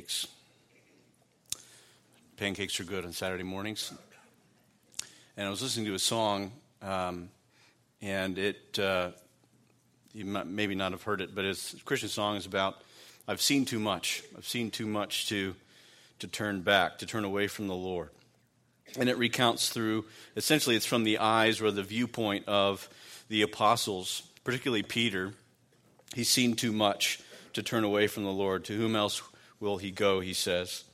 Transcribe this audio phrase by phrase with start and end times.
[0.00, 0.26] Pancakes.
[2.38, 3.92] Pancakes are good on Saturday mornings.
[5.36, 7.28] And I was listening to a song, um,
[8.00, 9.10] and it, uh,
[10.14, 12.80] you might, maybe not have heard it, but it's a Christian song is about
[13.28, 14.22] I've seen too much.
[14.36, 15.54] I've seen too much to,
[16.20, 18.08] to turn back, to turn away from the Lord.
[18.98, 22.88] And it recounts through, essentially, it's from the eyes or the viewpoint of
[23.28, 25.34] the apostles, particularly Peter
[26.14, 27.20] He's seen too much
[27.52, 28.64] to turn away from the Lord.
[28.64, 29.22] To whom else
[29.60, 30.84] will he go, he says.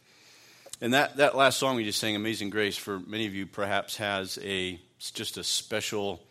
[0.81, 3.97] And that, that last song we just sang, Amazing Grace, for many of you perhaps
[3.97, 6.23] has a just a special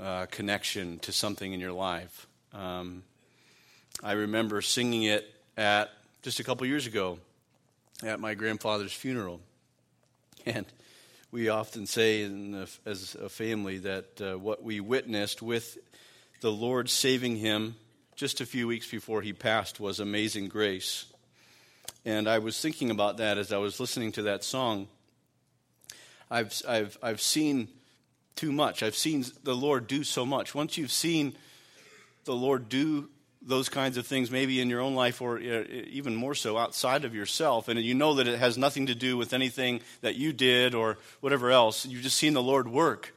[0.00, 2.26] uh, connection to something in your life.
[2.52, 3.02] Um,
[4.02, 5.90] I remember singing it at
[6.22, 7.18] just a couple years ago
[8.02, 9.40] at my grandfather's funeral.
[10.46, 10.66] And
[11.30, 15.78] we often say the, as a family that uh, what we witnessed with
[16.42, 17.76] the Lord saving him
[18.14, 21.06] just a few weeks before he passed was Amazing Grace.
[22.04, 24.88] And I was thinking about that as I was listening to that song.
[26.30, 27.68] I've, I've, I've seen
[28.36, 28.82] too much.
[28.82, 30.54] I've seen the Lord do so much.
[30.54, 31.36] Once you've seen
[32.24, 33.08] the Lord do
[33.46, 37.04] those kinds of things, maybe in your own life or uh, even more so outside
[37.04, 40.32] of yourself, and you know that it has nothing to do with anything that you
[40.32, 43.14] did or whatever else, you've just seen the Lord work.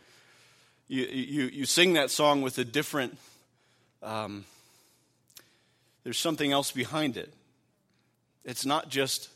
[0.87, 3.17] You, you, you sing that song with a different.
[4.03, 4.45] Um,
[6.03, 7.33] there's something else behind it.
[8.47, 9.29] It's not just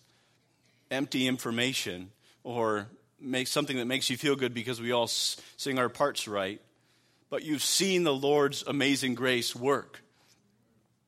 [0.89, 2.09] empty information
[2.43, 2.87] or
[3.19, 6.59] make something that makes you feel good because we all sing our parts right,
[7.29, 10.01] but you've seen the Lord's amazing grace work.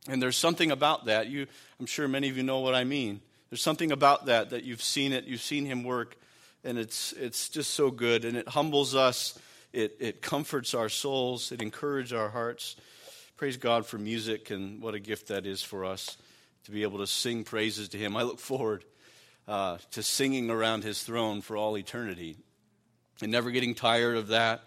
[0.07, 1.27] And there's something about that.
[1.27, 1.47] You,
[1.79, 3.21] I'm sure many of you know what I mean.
[3.49, 6.17] There's something about that that you've seen it, you've seen Him work,
[6.63, 8.25] and it's, it's just so good.
[8.25, 9.39] And it humbles us,
[9.71, 12.75] it, it comforts our souls, it encourages our hearts
[13.35, 16.17] praise God for music and what a gift that is for us
[16.65, 18.15] to be able to sing praises to Him.
[18.15, 18.83] I look forward
[19.47, 22.37] uh, to singing around His throne for all eternity
[23.21, 24.63] and never getting tired of that,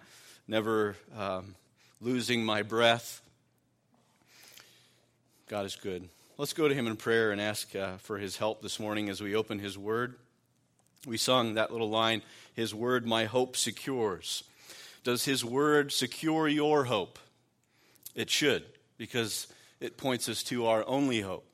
[0.46, 1.54] never um,
[2.00, 3.20] losing my breath.
[5.48, 6.08] God is good.
[6.38, 9.20] Let's go to Him in prayer and ask uh, for His help this morning as
[9.20, 10.16] we open His Word.
[11.06, 12.22] We sung that little line,
[12.54, 14.44] His Word my hope secures.
[15.04, 17.18] Does His Word secure your hope?
[18.14, 18.64] It should,
[18.98, 19.46] because
[19.80, 21.46] it points us to our only hope.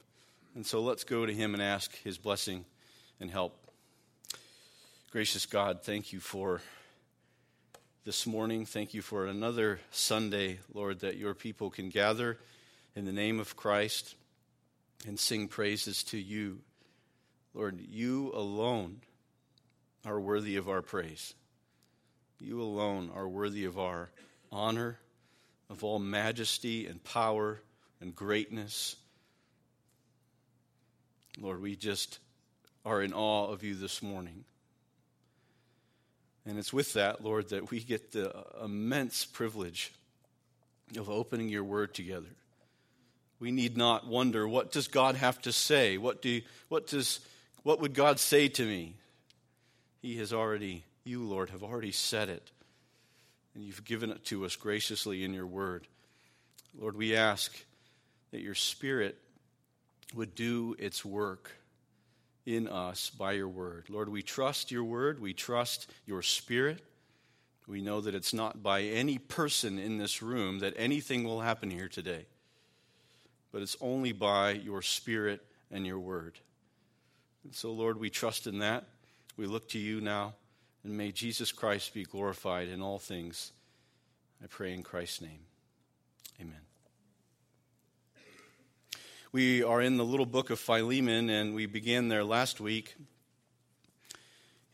[0.54, 2.64] And so let's go to Him and ask His blessing
[3.20, 3.56] and help.
[5.10, 6.60] Gracious God, thank you for
[8.04, 8.66] this morning.
[8.66, 12.38] Thank you for another Sunday, Lord, that your people can gather
[12.96, 14.14] in the name of Christ
[15.06, 16.60] and sing praises to you.
[17.54, 19.00] Lord, you alone
[20.04, 21.34] are worthy of our praise.
[22.40, 24.10] You alone are worthy of our
[24.50, 24.98] honor
[25.70, 27.60] of all majesty and power
[28.00, 28.96] and greatness.
[31.38, 32.18] Lord, we just
[32.84, 34.44] are in awe of you this morning.
[36.44, 39.92] And it's with that, Lord, that we get the immense privilege
[40.96, 42.26] of opening your word together.
[43.38, 45.98] We need not wonder what does God have to say?
[45.98, 47.20] What do what does
[47.62, 48.94] what would God say to me?
[50.00, 52.50] He has already you Lord have already said it
[53.54, 55.86] and you've given it to us graciously in your word.
[56.78, 57.52] Lord, we ask
[58.30, 59.18] that your Spirit
[60.14, 61.50] would do its work
[62.44, 63.86] in us by your word.
[63.88, 66.82] Lord, we trust your word, we trust your Spirit.
[67.68, 71.70] We know that it's not by any person in this room that anything will happen
[71.70, 72.26] here today,
[73.52, 76.38] but it's only by your Spirit and your word.
[77.44, 78.84] And so, Lord, we trust in that.
[79.36, 80.34] We look to you now.
[80.84, 83.52] And may Jesus Christ be glorified in all things.
[84.42, 85.40] I pray in Christ's name.
[86.40, 86.71] Amen.
[89.34, 92.94] We are in the little book of Philemon, and we began there last week.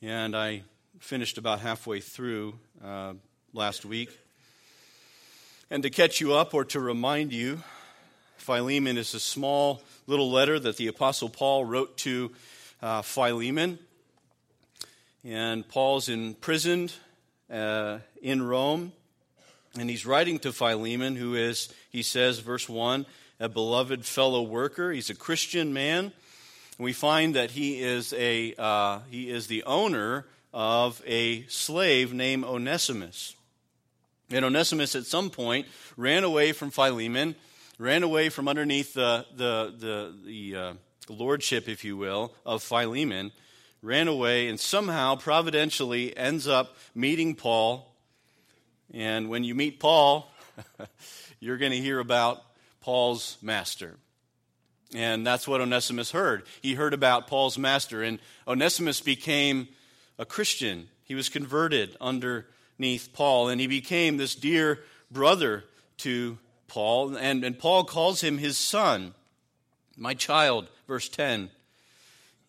[0.02, 0.64] And I
[0.98, 3.12] finished about halfway through uh,
[3.52, 4.18] last week.
[5.70, 7.62] And to catch you up or to remind you,
[8.36, 12.32] Philemon is a small little letter that the Apostle Paul wrote to
[12.82, 13.78] uh, Philemon.
[15.22, 16.92] And Paul's imprisoned
[17.48, 18.90] uh, in Rome.
[19.78, 23.06] And he's writing to Philemon, who is, he says, verse 1,
[23.40, 24.92] a beloved fellow worker.
[24.92, 26.12] He's a Christian man.
[26.78, 32.44] We find that he is, a, uh, he is the owner of a slave named
[32.44, 33.34] Onesimus.
[34.30, 37.34] And Onesimus, at some point, ran away from Philemon,
[37.78, 40.72] ran away from underneath the, the, the, the uh,
[41.08, 43.32] lordship, if you will, of Philemon,
[43.82, 47.94] ran away, and somehow, providentially, ends up meeting Paul.
[48.92, 50.30] And when you meet Paul,
[51.40, 52.42] you're going to hear about
[52.88, 53.96] Paul's master.
[54.94, 56.44] And that's what Onesimus heard.
[56.62, 59.68] He heard about Paul's master, and Onesimus became
[60.18, 60.88] a Christian.
[61.04, 64.78] He was converted underneath Paul, and he became this dear
[65.10, 65.64] brother
[65.98, 67.14] to Paul.
[67.14, 69.12] And, and Paul calls him his son,
[69.94, 71.50] my child, verse 10.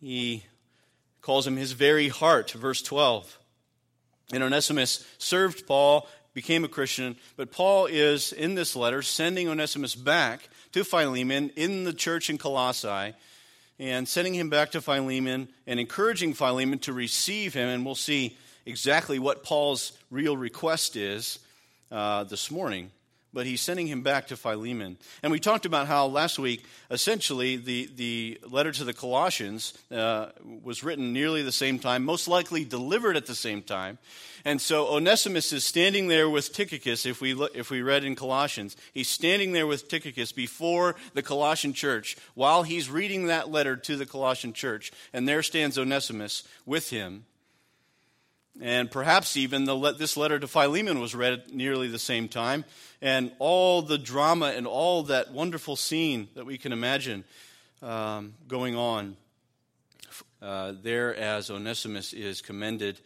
[0.00, 0.46] He
[1.20, 3.38] calls him his very heart, verse 12.
[4.32, 9.94] And Onesimus served Paul, became a Christian, but Paul is, in this letter, sending Onesimus
[9.94, 13.14] back to Philemon in the church in Colossae
[13.78, 17.68] and sending him back to Philemon and encouraging Philemon to receive him.
[17.68, 18.36] And we'll see
[18.66, 21.38] exactly what Paul's real request is
[21.90, 22.90] uh, this morning
[23.32, 24.96] but he's sending him back to Philemon.
[25.22, 30.30] And we talked about how last week, essentially, the, the letter to the Colossians uh,
[30.62, 33.98] was written nearly the same time, most likely delivered at the same time.
[34.44, 38.16] And so Onesimus is standing there with Tychicus, if we, look, if we read in
[38.16, 38.76] Colossians.
[38.94, 43.96] He's standing there with Tychicus before the Colossian church while he's reading that letter to
[43.96, 44.92] the Colossian church.
[45.12, 47.26] And there stands Onesimus with him.
[48.60, 52.64] And perhaps even the, this letter to Philemon was read at nearly the same time.
[53.00, 57.24] And all the drama and all that wonderful scene that we can imagine
[57.82, 59.16] um, going on
[60.42, 62.98] uh, there as Onesimus is commended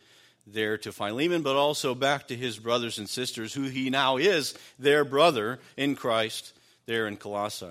[0.46, 4.54] there to Philemon, but also back to his brothers and sisters, who he now is
[4.78, 6.52] their brother in Christ
[6.86, 7.66] there in Colossae.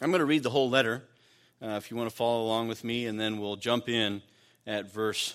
[0.00, 1.02] I'm going to read the whole letter
[1.62, 4.22] uh, if you want to follow along with me, and then we'll jump in
[4.66, 5.34] at verse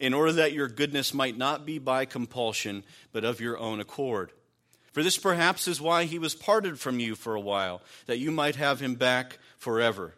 [0.00, 2.82] in order that your goodness might not be by compulsion,
[3.12, 4.30] but of your own accord.
[4.92, 8.30] For this perhaps is why he was parted from you for a while, that you
[8.30, 10.14] might have him back forever,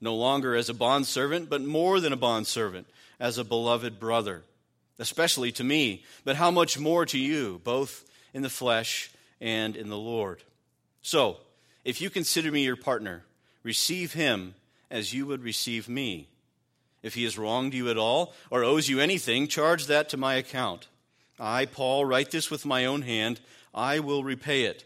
[0.00, 2.86] no longer as a bondservant, but more than a bondservant,
[3.18, 4.42] as a beloved brother,
[4.98, 8.04] especially to me, but how much more to you, both
[8.34, 10.42] in the flesh and in the Lord.
[11.02, 11.38] So,
[11.84, 13.24] if you consider me your partner,
[13.62, 14.54] receive him
[14.90, 16.28] as you would receive me.
[17.02, 20.34] If he has wronged you at all or owes you anything, charge that to my
[20.34, 20.88] account.
[21.38, 23.40] I, Paul, write this with my own hand.
[23.74, 24.84] I will repay it.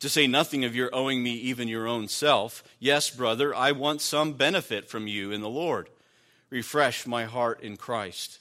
[0.00, 2.62] To say nothing of your owing me even your own self.
[2.78, 5.88] Yes, brother, I want some benefit from you in the Lord.
[6.50, 8.38] Refresh my heart in Christ.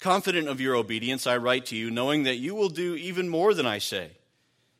[0.00, 3.52] Confident of your obedience, I write to you, knowing that you will do even more
[3.52, 4.12] than I say.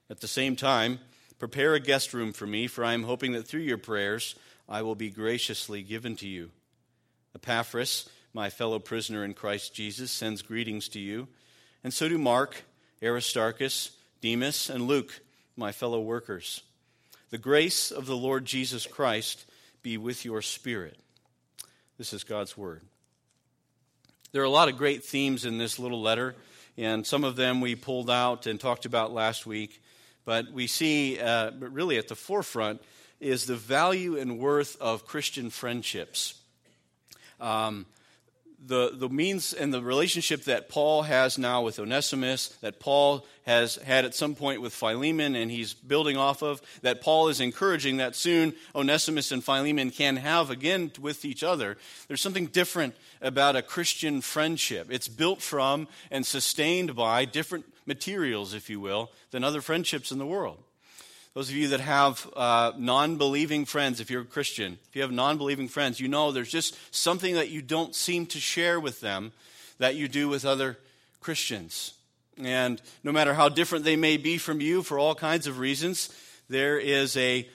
[0.09, 0.99] At the same time,
[1.39, 4.35] prepare a guest room for me, for I am hoping that through your prayers
[4.69, 6.51] I will be graciously given to you.
[7.35, 11.29] Epaphras, my fellow prisoner in Christ Jesus, sends greetings to you,
[11.83, 12.65] and so do Mark,
[13.03, 15.21] Aristarchus, Demas, and Luke,
[15.57, 16.63] my fellow workers.
[17.31, 19.47] The grace of the Lord Jesus Christ
[19.83, 20.99] be with your spirit.
[21.97, 22.83] This is God's word.
[24.33, 26.35] There are a lot of great themes in this little letter,
[26.77, 29.83] and some of them we pulled out and talked about last week.
[30.25, 32.81] But we see, uh, really at the forefront,
[33.21, 36.40] is the value and worth of Christian friendships.
[37.41, 37.87] Um,
[38.67, 43.77] the, the means and the relationship that Paul has now with Onesimus, that Paul has
[43.77, 47.97] had at some point with Philemon, and he's building off of, that Paul is encouraging
[47.97, 51.79] that soon Onesimus and Philemon can have again with each other.
[52.07, 54.89] There's something different about a Christian friendship.
[54.91, 60.19] It's built from and sustained by different materials, if you will, than other friendships in
[60.19, 60.63] the world.
[61.35, 65.03] Those of you that have uh, non believing friends, if you're a Christian, if you
[65.03, 68.81] have non believing friends, you know there's just something that you don't seem to share
[68.81, 69.33] with them
[69.79, 70.77] that you do with other
[71.21, 71.95] Christians.
[72.43, 76.11] And no matter how different they may be from you for all kinds of reasons,
[76.49, 77.49] there is a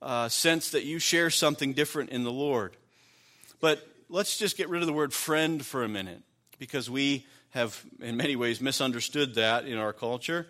[0.00, 2.76] uh, sense that you share something different in the Lord.
[3.60, 6.22] But let's just get rid of the word friend for a minute
[6.58, 10.46] because we have, in many ways, misunderstood that in our culture.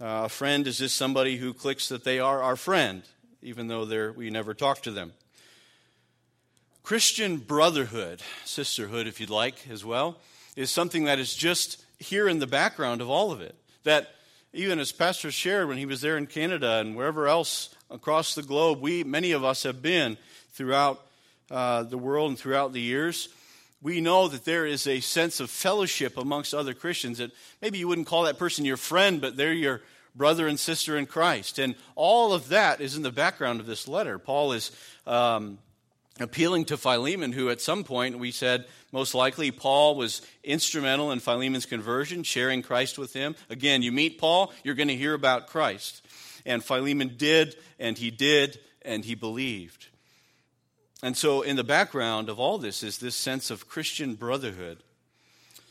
[0.00, 3.02] Uh, a friend is just somebody who clicks that they are our friend,
[3.42, 5.12] even though we never talk to them.
[6.82, 10.16] Christian brotherhood, sisterhood, if you'd like, as well,
[10.56, 13.54] is something that is just here in the background of all of it.
[13.84, 14.08] That
[14.54, 18.42] even as Pastor shared when he was there in Canada and wherever else across the
[18.42, 20.16] globe, we many of us have been
[20.52, 21.04] throughout
[21.50, 23.28] uh, the world and throughout the years.
[23.82, 27.32] We know that there is a sense of fellowship amongst other Christians that
[27.62, 29.80] maybe you wouldn't call that person your friend, but they're your
[30.14, 31.58] brother and sister in Christ.
[31.58, 34.18] And all of that is in the background of this letter.
[34.18, 34.70] Paul is
[35.06, 35.58] um,
[36.18, 41.20] appealing to Philemon, who at some point we said most likely Paul was instrumental in
[41.20, 43.34] Philemon's conversion, sharing Christ with him.
[43.48, 46.06] Again, you meet Paul, you're going to hear about Christ.
[46.44, 49.86] And Philemon did, and he did, and he believed.
[51.02, 54.82] And so, in the background of all this is this sense of Christian brotherhood.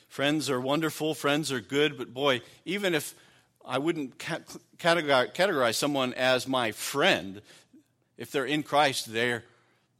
[0.08, 3.14] Friends are wonderful, friends are good, but boy, even if
[3.64, 7.42] I wouldn't categorize someone as my friend.
[8.18, 9.44] If they're in Christ, they're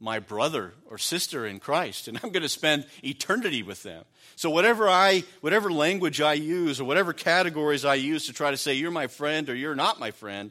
[0.00, 4.04] my brother or sister in Christ, and I'm going to spend eternity with them.
[4.34, 8.56] So whatever I, whatever language I use, or whatever categories I use to try to
[8.56, 10.50] say you're my friend or you're not my friend,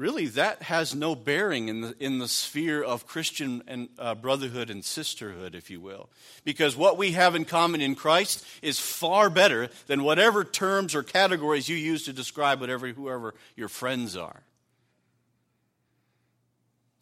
[0.00, 4.70] really that has no bearing in the, in the sphere of Christian and uh, brotherhood
[4.70, 6.08] and sisterhood, if you will.
[6.42, 11.02] Because what we have in common in Christ is far better than whatever terms or
[11.02, 14.40] categories you use to describe whatever whoever your friends are.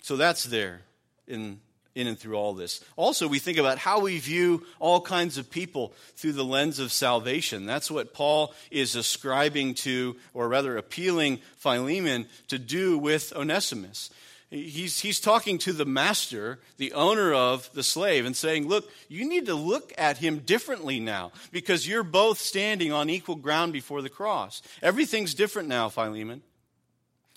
[0.02, 0.80] So that's there
[1.28, 1.60] in
[1.98, 2.82] in and through all this.
[2.96, 6.92] Also, we think about how we view all kinds of people through the lens of
[6.92, 7.66] salvation.
[7.66, 14.10] That's what Paul is ascribing to, or rather appealing Philemon to do with Onesimus.
[14.48, 19.28] He's, he's talking to the master, the owner of the slave, and saying, Look, you
[19.28, 24.00] need to look at him differently now because you're both standing on equal ground before
[24.00, 24.62] the cross.
[24.82, 26.42] Everything's different now, Philemon.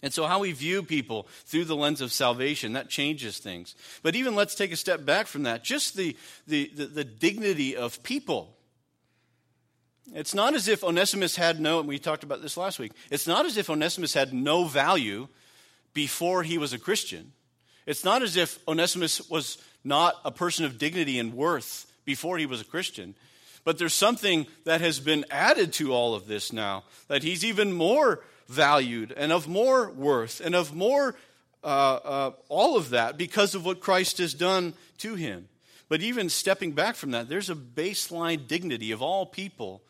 [0.04, 3.76] And so, how we view people through the lens of salvation, that changes things.
[4.02, 5.64] But even let's take a step back from that.
[5.64, 6.18] Just the,
[6.48, 8.58] the, the, the dignity of people.
[10.14, 13.28] It's not as if Onesimus had no, and we talked about this last week, it's
[13.28, 15.28] not as if Onesimus had no value
[15.94, 17.32] before he was a Christian.
[17.86, 22.46] It's not as if Onesimus was not a person of dignity and worth before he
[22.46, 23.16] was a Christian.
[23.64, 27.72] But there's something that has been added to all of this now, that he's even
[27.72, 31.16] more valued and of more worth and of more
[31.64, 35.48] uh, uh, all of that because of what Christ has done to him.
[35.90, 39.82] But even stepping back from that, there's a baseline dignity of all people.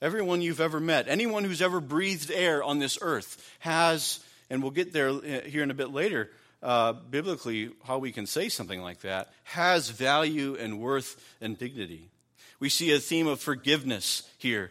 [0.00, 4.70] Everyone you've ever met, anyone who's ever breathed air on this earth has, and we'll
[4.70, 6.30] get there uh, here in a bit later,
[6.62, 12.10] uh, biblically, how we can say something like that, has value and worth and dignity.
[12.60, 14.70] We see a theme of forgiveness here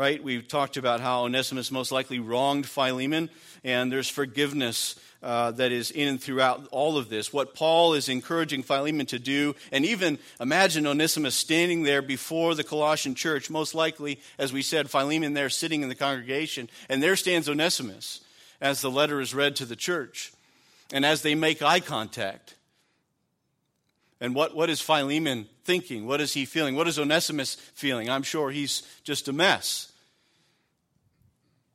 [0.00, 0.24] right?
[0.24, 3.28] We've talked about how Onesimus most likely wronged Philemon,
[3.62, 7.34] and there's forgiveness uh, that is in and throughout all of this.
[7.34, 12.64] What Paul is encouraging Philemon to do, and even imagine Onesimus standing there before the
[12.64, 17.14] Colossian church, most likely, as we said, Philemon there sitting in the congregation, and there
[17.14, 18.22] stands Onesimus
[18.58, 20.32] as the letter is read to the church.
[20.94, 22.54] And as they make eye contact,
[24.18, 26.06] and what, what is Philemon thinking?
[26.06, 26.74] What is he feeling?
[26.74, 28.08] What is Onesimus feeling?
[28.08, 29.89] I'm sure he's just a mess.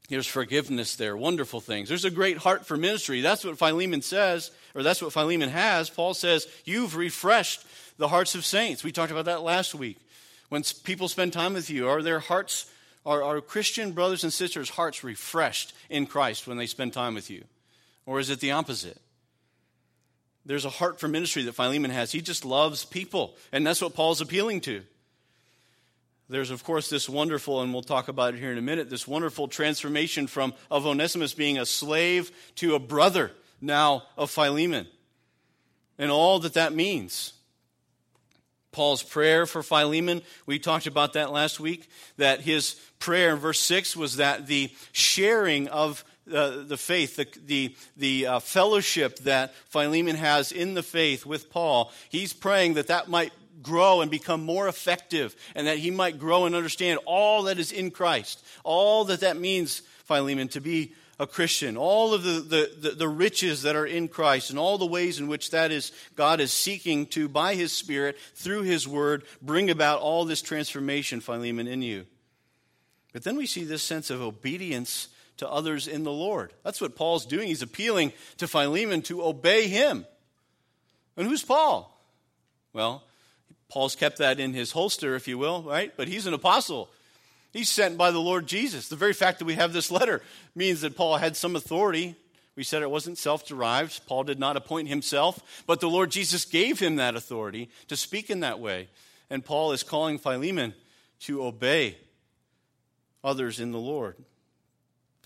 [0.08, 1.90] There's forgiveness there, wonderful things.
[1.90, 3.22] There's a great heart for ministry.
[3.22, 5.90] That's what Philemon says, or that's what Philemon has.
[5.90, 7.66] Paul says, You've refreshed
[7.98, 8.84] the hearts of saints.
[8.84, 9.98] We talked about that last week.
[10.50, 12.70] When people spend time with you, are their hearts,
[13.06, 17.32] are, are Christian brothers and sisters' hearts refreshed in Christ when they spend time with
[17.32, 17.44] you?
[18.06, 19.02] Or is it the opposite?
[20.46, 22.12] There's a heart for ministry that Philemon has.
[22.12, 24.84] He just loves people, and that's what Paul's appealing to.
[26.30, 29.08] There's of course this wonderful and we'll talk about it here in a minute this
[29.08, 34.88] wonderful transformation from of onesimus being a slave to a brother now of philemon
[35.98, 37.32] and all that that means.
[38.72, 43.60] Paul's prayer for philemon we talked about that last week that his prayer in verse
[43.62, 49.54] 6 was that the sharing of uh, the faith, the, the, the uh, fellowship that
[49.70, 53.32] Philemon has in the faith with Paul, he's praying that that might
[53.62, 57.72] grow and become more effective and that he might grow and understand all that is
[57.72, 62.72] in Christ, all that that means, Philemon, to be a Christian, all of the, the,
[62.78, 65.94] the, the, riches that are in Christ, and all the ways in which that is
[66.16, 71.22] God is seeking to, by His Spirit, through His Word, bring about all this transformation,
[71.22, 72.06] Philemon, in you.
[73.14, 75.08] But then we see this sense of obedience
[75.38, 76.54] to others in the Lord.
[76.64, 77.48] That's what Paul's doing.
[77.48, 80.06] He's appealing to Philemon to obey him.
[81.16, 81.98] And who's Paul?
[82.74, 83.04] Well,
[83.76, 85.92] Paul's kept that in his holster, if you will, right?
[85.98, 86.90] But he's an apostle.
[87.52, 88.88] He's sent by the Lord Jesus.
[88.88, 90.22] The very fact that we have this letter
[90.56, 92.16] means that Paul had some authority.
[92.56, 94.08] We said it wasn't self derived.
[94.08, 98.30] Paul did not appoint himself, but the Lord Jesus gave him that authority to speak
[98.30, 98.88] in that way.
[99.30, 100.74] And Paul is calling Philemon
[101.24, 101.98] to obey
[103.26, 104.16] others in the Lord.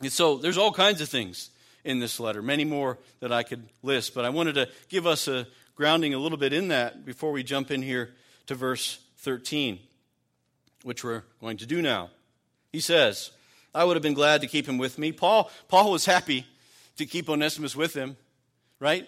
[0.02, 1.52] And so there's all kinds of things
[1.84, 5.28] in this letter, many more that I could list, but I wanted to give us
[5.28, 8.10] a grounding a little bit in that before we jump in here
[8.50, 9.78] to verse 13,
[10.82, 12.10] which we're going to do now.
[12.72, 13.30] He says,
[13.76, 15.12] I would have been glad to keep him with me.
[15.12, 16.48] Paul, Paul was happy
[16.98, 18.18] to keep Onesimus with him,
[18.80, 19.08] right?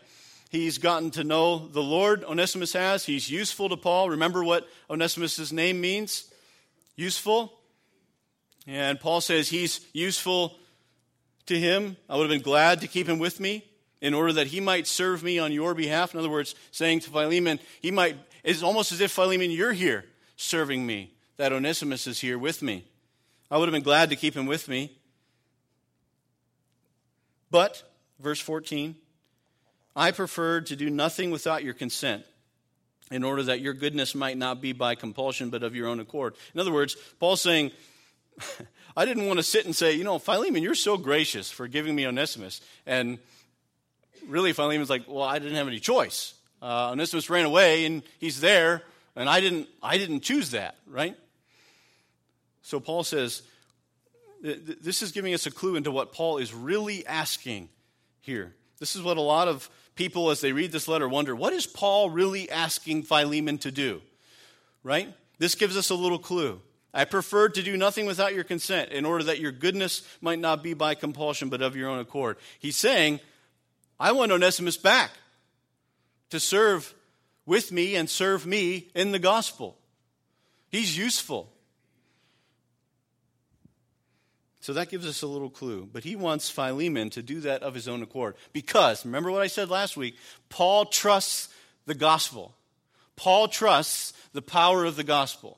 [0.52, 3.04] He's gotten to know the Lord, Onesimus has.
[3.04, 4.12] He's useful to Paul.
[4.12, 6.32] Remember what Onesimus' name means?
[6.96, 7.52] Useful.
[8.68, 10.56] And Paul says he's useful
[11.48, 11.98] to him.
[12.08, 13.66] I would have been glad to keep him with me
[14.02, 16.14] in order that he might serve me on your behalf.
[16.14, 20.06] In other words, saying to Philemon, he might, it's almost as if Philemon, you're here
[20.36, 22.86] serving me, that Onesimus is here with me.
[23.50, 24.98] I would have been glad to keep him with me.
[27.50, 27.84] But,
[28.20, 28.96] verse 14,
[29.96, 32.24] I preferred to do nothing without your consent
[33.12, 36.36] in order that your goodness might not be by compulsion but of your own accord.
[36.54, 37.72] In other words, Paul's saying,
[38.98, 41.94] I didn't want to sit and say, you know, Philemon, you're so gracious for giving
[41.94, 42.62] me Onesimus.
[42.86, 43.20] And
[44.28, 46.34] really, Philemon's like, well, I didn't have any choice.
[46.62, 48.84] Uh, Onesimus ran away, and he's there,
[49.16, 51.18] and I didn't, I didn't choose that, right?
[52.62, 53.42] So Paul says,
[54.42, 57.70] this is giving us a clue into what Paul is really asking
[58.22, 58.54] here.
[58.80, 61.68] This is what a lot of people, as they read this letter, wonder what is
[61.68, 64.02] Paul really asking Philemon to do?
[64.84, 65.14] Right?
[65.38, 66.62] This gives us a little clue.
[66.94, 70.62] I preferred to do nothing without your consent, in order that your goodness might not
[70.62, 72.38] be by compulsion, but of your own accord.
[72.60, 73.20] He's saying,
[74.00, 75.12] I want Onesimus back
[76.32, 76.94] to serve
[77.46, 79.78] with me and serve me in the gospel.
[80.70, 81.52] He's useful.
[84.62, 85.88] So that gives us a little clue.
[85.92, 88.36] But he wants Philemon to do that of his own accord.
[88.54, 90.16] Because, remember what I said last week?
[90.50, 91.50] Paul trusts
[91.86, 92.56] the gospel.
[93.16, 95.58] Paul trusts the power of the gospel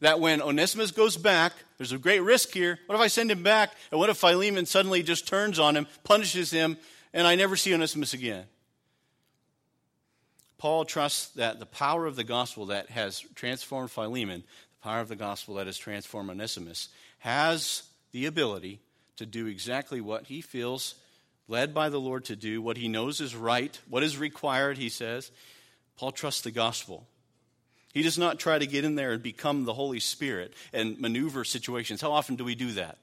[0.00, 2.78] that when Onesimus goes back, there's a great risk here.
[2.86, 3.72] What if I send him back?
[3.90, 6.76] And what if Philemon suddenly just turns on him, punishes him,
[7.14, 8.44] and I never see Onesimus again?
[10.62, 14.44] Paul trusts that the power of the gospel that has transformed Philemon,
[14.80, 18.78] the power of the gospel that has transformed Onesimus, has the ability
[19.16, 20.94] to do exactly what he feels
[21.48, 24.88] led by the Lord to do, what he knows is right, what is required, he
[24.88, 25.32] says.
[25.96, 27.08] Paul trusts the gospel.
[27.92, 31.42] He does not try to get in there and become the Holy Spirit and maneuver
[31.42, 32.00] situations.
[32.00, 32.98] How often do we do that?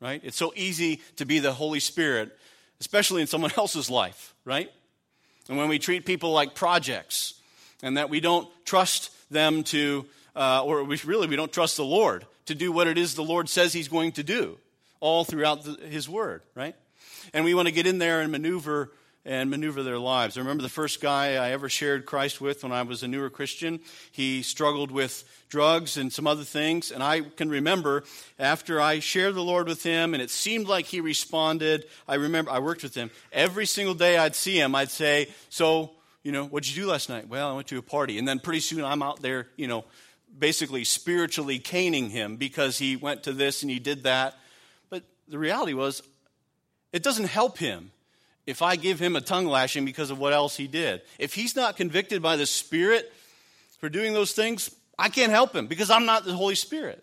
[0.00, 0.22] Right?
[0.24, 2.34] It's so easy to be the Holy Spirit,
[2.80, 4.72] especially in someone else's life, right?
[5.48, 7.34] And when we treat people like projects
[7.82, 11.84] and that we don't trust them to, uh, or we, really we don't trust the
[11.84, 14.58] Lord to do what it is the Lord says He's going to do
[15.00, 16.74] all throughout the, His Word, right?
[17.32, 18.90] And we want to get in there and maneuver
[19.24, 20.36] and maneuver their lives.
[20.36, 23.28] I remember the first guy I ever shared Christ with when I was a newer
[23.28, 23.80] Christian.
[24.10, 26.90] He struggled with drugs and some other things.
[26.90, 28.04] And I can remember
[28.38, 32.50] after I shared the Lord with him and it seemed like he responded, I remember
[32.50, 33.10] I worked with him.
[33.30, 35.90] Every single day I'd see him, I'd say, So,
[36.22, 37.28] you know, what'd you do last night?
[37.28, 38.18] Well, I went to a party.
[38.18, 39.84] And then pretty soon I'm out there, you know,
[40.38, 44.38] basically spiritually caning him because he went to this and he did that.
[44.88, 46.02] But the reality was,
[46.92, 47.90] it doesn't help him
[48.50, 51.02] if I give him a tongue lashing because of what else he did.
[51.18, 53.10] If he's not convicted by the Spirit
[53.78, 57.02] for doing those things, I can't help him because I'm not the Holy Spirit.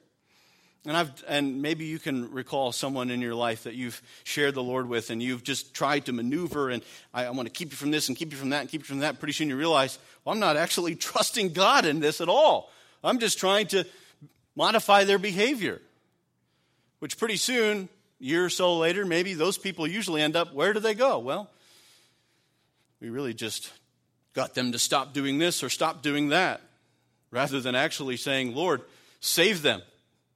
[0.85, 4.63] And I've and maybe you can recall someone in your life that you've shared the
[4.63, 6.83] Lord with and you've just tried to maneuver and
[7.13, 8.81] I, I want to keep you from this and keep you from that and keep
[8.81, 9.19] you from that.
[9.19, 12.71] Pretty soon you realize, well, I'm not actually trusting God in this at all.
[13.03, 13.85] I'm just trying to
[14.55, 15.81] modify their behavior,
[16.99, 20.79] which pretty soon, year or so later, maybe those people usually end up where do
[20.79, 21.19] they go?
[21.19, 21.49] Well,
[22.99, 23.71] we really just
[24.33, 26.61] got them to stop doing this or stop doing that,
[27.31, 28.81] rather than actually saying, Lord,
[29.19, 29.81] save them,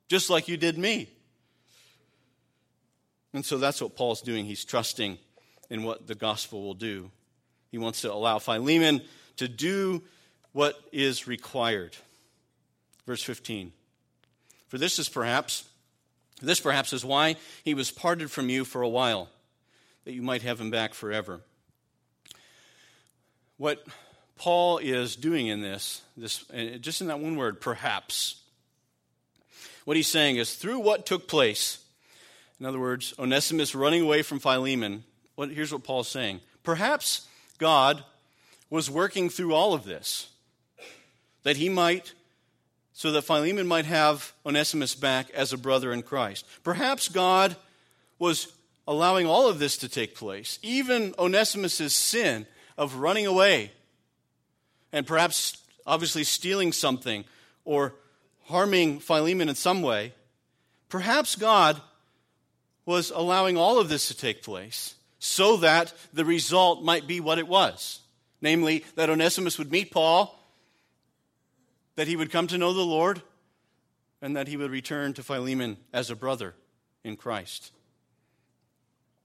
[0.10, 1.10] just like you did me.
[3.34, 4.46] And so that's what Paul's doing.
[4.46, 5.18] He's trusting
[5.70, 7.10] in what the gospel will do.
[7.72, 9.02] He wants to allow Philemon
[9.38, 10.04] to do
[10.52, 11.96] what is required.
[13.08, 13.72] Verse 15.
[14.68, 15.64] For this is perhaps,
[16.42, 19.30] this perhaps is why he was parted from you for a while,
[20.06, 21.42] that you might have him back forever.
[23.58, 23.84] What
[24.38, 28.42] Paul is doing in this, this uh, just in that one word, perhaps,
[29.86, 31.78] what he's saying is through what took place,
[32.60, 35.04] in other words, Onesimus running away from Philemon,
[35.36, 36.40] what, here's what Paul's saying.
[36.64, 37.28] Perhaps
[37.58, 38.04] God
[38.70, 40.30] was working through all of this,
[41.44, 42.14] that he might,
[42.94, 46.46] so that Philemon might have Onesimus back as a brother in Christ.
[46.64, 47.56] Perhaps God
[48.20, 48.52] was
[48.88, 52.46] allowing all of this to take place, even Onesimus' sin
[52.78, 53.72] of running away
[54.92, 57.24] and perhaps obviously stealing something
[57.64, 57.94] or
[58.46, 60.14] harming Philemon in some way.
[60.90, 61.82] Perhaps God
[62.86, 67.40] was allowing all of this to take place so that the result might be what
[67.40, 68.02] it was
[68.42, 70.38] namely, that Onesimus would meet Paul,
[71.96, 73.22] that he would come to know the Lord,
[74.22, 76.54] and that he would return to Philemon as a brother
[77.04, 77.72] in Christ.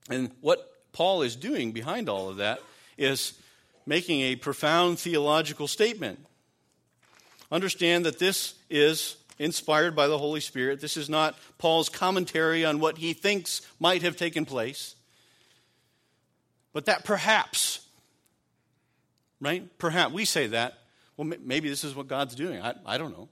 [0.09, 2.59] And what Paul is doing behind all of that
[2.97, 3.33] is
[3.85, 6.25] making a profound theological statement.
[7.51, 10.81] Understand that this is inspired by the Holy Spirit.
[10.81, 14.95] This is not Paul's commentary on what he thinks might have taken place.
[16.73, 17.85] But that perhaps,
[19.39, 19.65] right?
[19.77, 20.79] Perhaps, we say that.
[21.17, 22.61] Well, maybe this is what God's doing.
[22.61, 23.27] I, I don't know.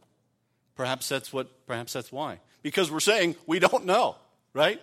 [0.75, 2.39] Perhaps that's what, perhaps that's why.
[2.63, 4.15] Because we're saying we don't know,
[4.53, 4.81] right?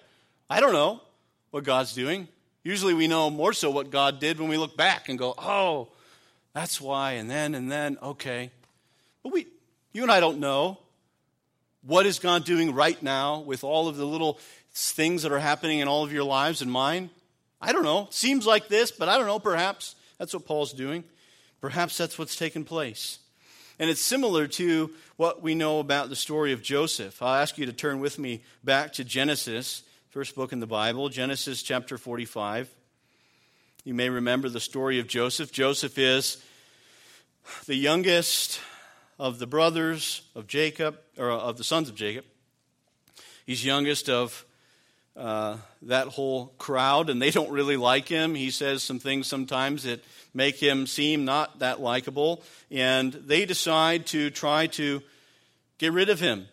[0.49, 1.01] I don't know
[1.51, 2.29] what God's doing.
[2.63, 5.89] Usually we know more so what God did when we look back and go, oh,
[6.55, 8.51] that's why, and then, and then, okay.
[9.23, 9.49] But we,
[9.93, 10.79] you and I don't know
[11.83, 14.39] what is God doing right now with all of the little
[14.73, 17.11] things that are happening in all of your lives and mine.
[17.61, 18.07] I don't know.
[18.11, 19.97] Seems like this, but I don't know, perhaps.
[20.19, 21.05] That's what Paul's doing.
[21.63, 23.21] Perhaps that's what's taken place.
[23.79, 27.23] And it's similar to what we know about the story of Joseph.
[27.23, 31.09] I'll ask you to turn with me back to Genesis First book in the Bible,
[31.09, 32.69] Genesis chapter 45.
[33.83, 35.51] You may remember the story of Joseph.
[35.51, 36.37] Joseph is
[37.65, 38.61] the youngest
[39.19, 42.27] of the brothers of Jacob, or of the sons of Jacob.
[43.47, 44.45] He's youngest of
[45.17, 48.35] uh, that whole crowd, and they don't really like him.
[48.35, 50.03] He says some things sometimes that
[50.35, 55.03] make him seem not that likable, and they decide to try to
[55.79, 56.49] get rid of him.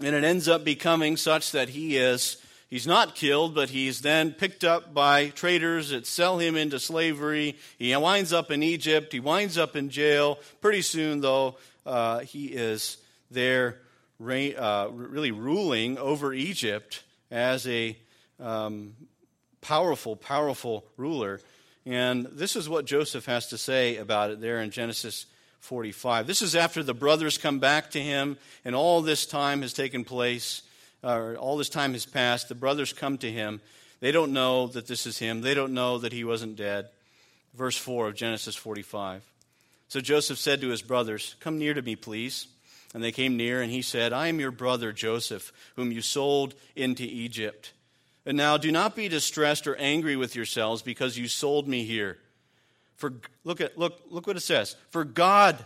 [0.00, 2.38] And it ends up becoming such that he is
[2.74, 7.56] He's not killed, but he's then picked up by traders that sell him into slavery.
[7.78, 9.12] He winds up in Egypt.
[9.12, 10.40] He winds up in jail.
[10.60, 12.96] Pretty soon, though, uh, he is
[13.30, 13.78] there
[14.20, 17.96] uh, really ruling over Egypt as a
[18.38, 18.94] um,
[19.60, 21.40] powerful, powerful ruler.
[21.84, 25.26] And this is what Joseph has to say about it there in Genesis
[25.58, 26.26] 45.
[26.26, 30.04] This is after the brothers come back to him, and all this time has taken
[30.04, 30.62] place
[31.02, 32.48] or all this time has passed.
[32.48, 33.60] The brothers come to him.
[34.00, 36.88] They don't know that this is him, they don't know that he wasn't dead.
[37.54, 39.22] Verse 4 of Genesis 45.
[39.88, 42.46] So Joseph said to his brothers, Come near to me, please.
[42.94, 46.54] And they came near, and he said, I am your brother Joseph, whom you sold
[46.76, 47.72] into Egypt.
[48.24, 52.18] And now do not be distressed or angry with yourselves because you sold me here.
[52.96, 54.76] For look at look look what it says.
[54.88, 55.62] For God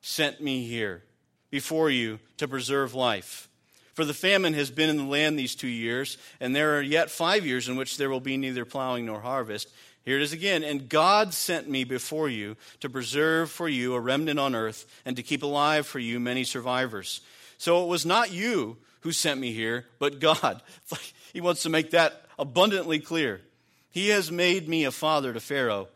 [0.00, 1.02] sent me here
[1.50, 3.48] before you to preserve life.
[3.94, 7.10] For the famine has been in the land these two years, and there are yet
[7.10, 9.68] five years in which there will be neither plowing nor harvest.
[10.10, 10.64] Here it is again.
[10.64, 15.14] And God sent me before you to preserve for you a remnant on earth and
[15.14, 17.20] to keep alive for you many survivors.
[17.58, 20.62] So it was not you who sent me here, but God.
[21.32, 23.42] he wants to make that abundantly clear.
[23.88, 25.86] He has made me a father to Pharaoh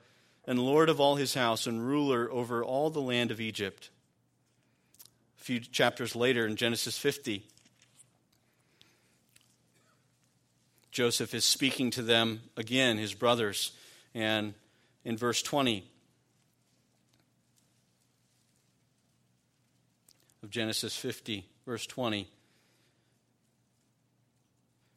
[0.47, 3.91] and Lord of all his house and ruler over all the land of Egypt.
[5.41, 7.43] A few chapters later in Genesis 50,
[10.93, 13.73] Joseph is speaking to them again, his brothers.
[14.15, 14.55] And
[15.05, 15.85] in verse 20
[20.43, 22.29] of Genesis 50, verse 20,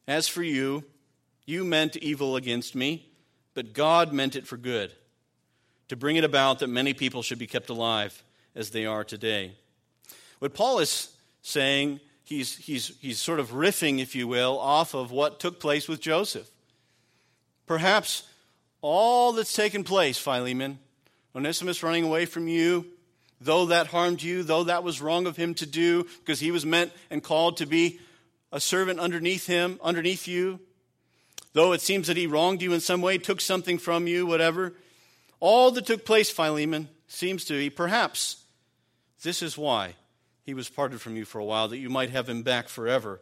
[0.06, 0.84] As for you,
[1.46, 3.08] you meant evil against me,
[3.54, 4.92] but God meant it for good,
[5.88, 8.22] to bring it about that many people should be kept alive
[8.54, 9.52] as they are today.
[10.38, 11.08] What Paul is
[11.42, 15.88] saying he's, he's, he's sort of riffing, if you will, off of what took place
[15.88, 16.48] with Joseph.
[17.66, 18.27] Perhaps
[18.80, 20.78] all that's taken place, Philemon,
[21.34, 22.86] Onesimus running away from you,
[23.40, 26.66] though that harmed you, though that was wrong of him to do, because he was
[26.66, 28.00] meant and called to be
[28.52, 30.60] a servant underneath him, underneath you,
[31.52, 34.74] though it seems that he wronged you in some way, took something from you, whatever,
[35.40, 38.42] all that took place, Philemon, seems to be perhaps
[39.22, 39.94] this is why
[40.44, 43.20] he was parted from you for a while, that you might have him back forever.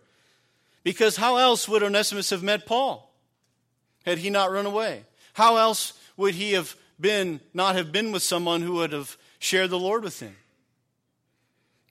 [0.84, 3.12] Because how else would Onesimus have met Paul
[4.04, 5.04] had he not run away?
[5.36, 9.68] How else would he have been, not have been with someone who would have shared
[9.68, 10.34] the Lord with him?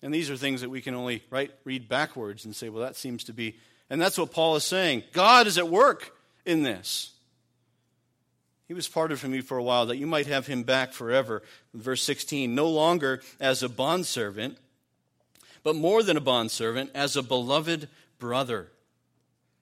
[0.02, 2.96] And these are things that we can only right, read backwards and say, well, that
[2.96, 3.60] seems to be.
[3.88, 5.04] And that's what Paul is saying.
[5.14, 7.12] God is at work in this.
[8.68, 11.44] He was parted from you for a while that you might have him back forever.
[11.72, 14.58] Verse 16, no longer as a bondservant,
[15.62, 18.72] but more than a bondservant, as a beloved brother.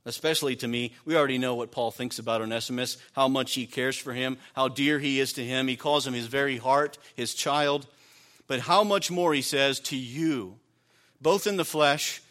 [0.05, 3.97] Especially to me, we already know what Paul thinks about Onesimus, how much he cares
[3.97, 5.67] for him, how dear he is to him.
[5.67, 7.87] He calls him his very heart, his child.
[8.47, 10.57] But how much more, he says, to you,
[11.21, 12.21] both in the flesh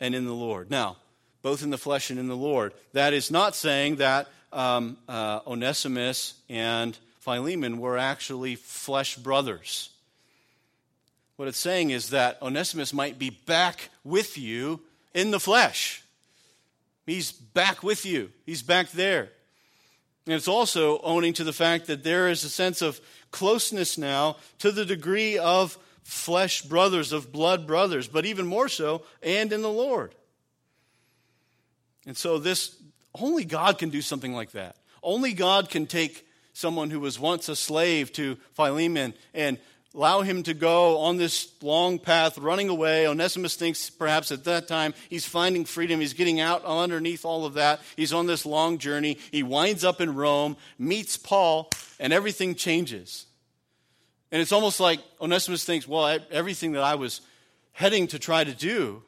[0.00, 0.70] and in the Lord.
[0.70, 0.96] Now,
[1.42, 2.72] both in the flesh and in the Lord.
[2.94, 9.90] That is not saying that um, uh, Onesimus and Philemon were actually flesh brothers.
[11.36, 14.80] What it's saying is that Onesimus might be back with you
[15.14, 16.02] in the flesh.
[17.10, 19.30] He's back with you, he's back there.
[20.26, 23.00] And it's also owning to the fact that there is a sense of
[23.32, 29.02] closeness now to the degree of flesh brothers, of blood brothers, but even more so,
[29.24, 30.14] and in the Lord.
[32.06, 32.76] And so this
[33.12, 34.76] only God can do something like that.
[35.02, 39.58] Only God can take someone who was once a slave to Philemon and
[39.94, 43.06] allow him to go on this long path, running away.
[43.06, 46.00] Onesimus thinks perhaps at that time he's finding freedom.
[46.00, 47.80] He's getting out underneath all of that.
[47.96, 49.18] He's on this long journey.
[49.30, 53.26] He winds up in Rome, meets Paul, and everything changes.
[54.32, 57.20] And it's almost like Onesimus thinks, well, everything that I was
[57.72, 59.02] heading to try to do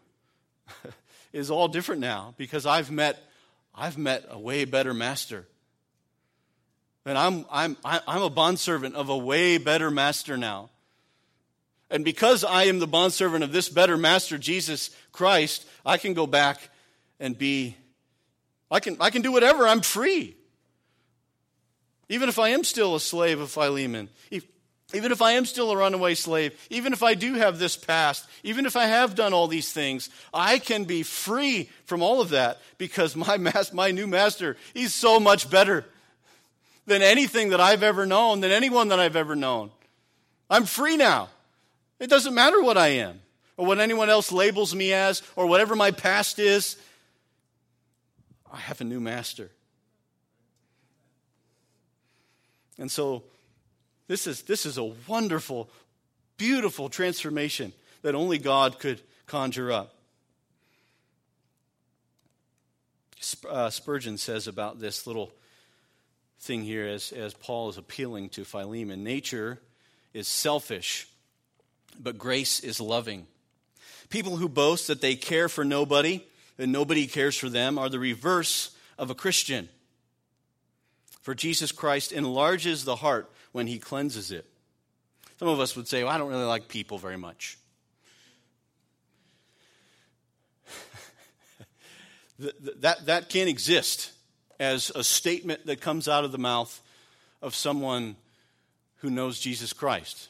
[1.32, 3.22] is all different now because I've met
[3.74, 5.46] I've met a way better master.
[7.04, 10.70] And I'm, I'm, I'm a bondservant of a way better master now.
[11.90, 16.26] And because I am the bondservant of this better master, Jesus Christ, I can go
[16.26, 16.58] back
[17.20, 17.76] and be,
[18.70, 19.66] I can, I can do whatever.
[19.66, 20.36] I'm free.
[22.08, 24.08] Even if I am still a slave of Philemon,
[24.94, 28.26] even if I am still a runaway slave, even if I do have this past,
[28.42, 32.30] even if I have done all these things, I can be free from all of
[32.30, 35.86] that because my, mas- my new master, he's so much better
[36.86, 39.70] than anything that I've ever known, than anyone that I've ever known.
[40.50, 41.28] I'm free now.
[41.98, 43.20] It doesn't matter what I am
[43.56, 46.76] or what anyone else labels me as or whatever my past is.
[48.52, 49.50] I have a new master.
[52.78, 53.22] And so
[54.08, 55.70] this is, this is a wonderful,
[56.36, 59.94] beautiful transformation that only God could conjure up.
[63.48, 65.32] Uh, Spurgeon says about this little
[66.42, 69.60] thing here as, as Paul is appealing to Philemon nature
[70.12, 71.06] is selfish,
[71.98, 73.28] but grace is loving.
[74.10, 76.24] People who boast that they care for nobody
[76.58, 79.68] and nobody cares for them are the reverse of a Christian.
[81.22, 84.44] For Jesus Christ enlarges the heart when he cleanses it.
[85.38, 87.56] Some of us would say, well, I don't really like people very much.
[92.80, 94.11] that, that can't exist
[94.62, 96.80] as a statement that comes out of the mouth
[97.42, 98.14] of someone
[98.98, 100.28] who knows Jesus Christ.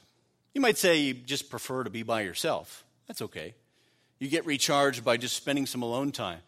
[0.55, 2.83] You might say you just prefer to be by yourself.
[3.07, 3.55] That's okay.
[4.19, 6.39] You get recharged by just spending some alone time.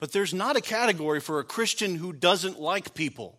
[0.00, 3.36] But there's not a category for a Christian who doesn't like people.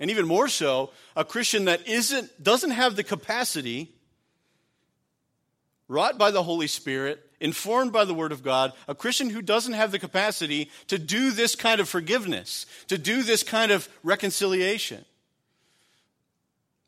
[0.00, 3.92] And even more so, a Christian that isn't, doesn't have the capacity,
[5.86, 9.74] wrought by the Holy Spirit, informed by the Word of God, a Christian who doesn't
[9.74, 15.04] have the capacity to do this kind of forgiveness, to do this kind of reconciliation.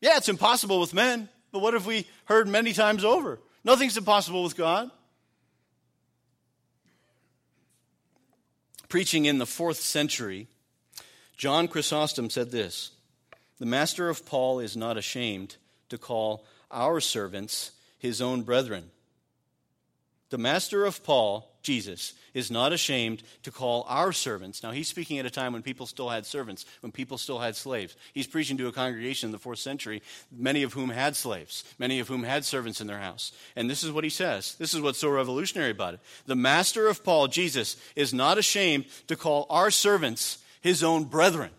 [0.01, 3.39] Yeah, it's impossible with men, but what have we heard many times over?
[3.65, 4.91] Nothing's impossible with God.
[8.89, 10.49] Preaching in the fourth century,
[11.37, 12.91] John Chrysostom said this
[13.61, 15.57] the master of Paul is not ashamed
[15.91, 18.91] to call our servants his own brethren.
[20.31, 24.63] The master of Paul Jesus, is not ashamed to call our servants.
[24.63, 27.57] Now, he's speaking at a time when people still had servants, when people still had
[27.57, 27.97] slaves.
[28.15, 32.01] He's preaching to a congregation in the fourth century, many of whom had slaves, many
[32.01, 33.33] of whom had servants in their house.
[33.57, 34.55] And this is what he says.
[34.55, 36.01] This is what's so revolutionary about it.
[36.27, 41.51] The master of Paul, Jesus, is not ashamed to call our servants his own brethren.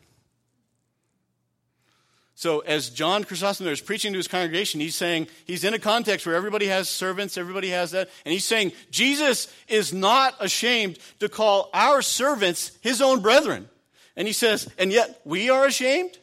[2.41, 6.25] So, as John Chrysostom is preaching to his congregation, he's saying, he's in a context
[6.25, 11.29] where everybody has servants, everybody has that, and he's saying, Jesus is not ashamed to
[11.29, 13.69] call our servants his own brethren.
[14.15, 16.17] And he says, and yet we are ashamed?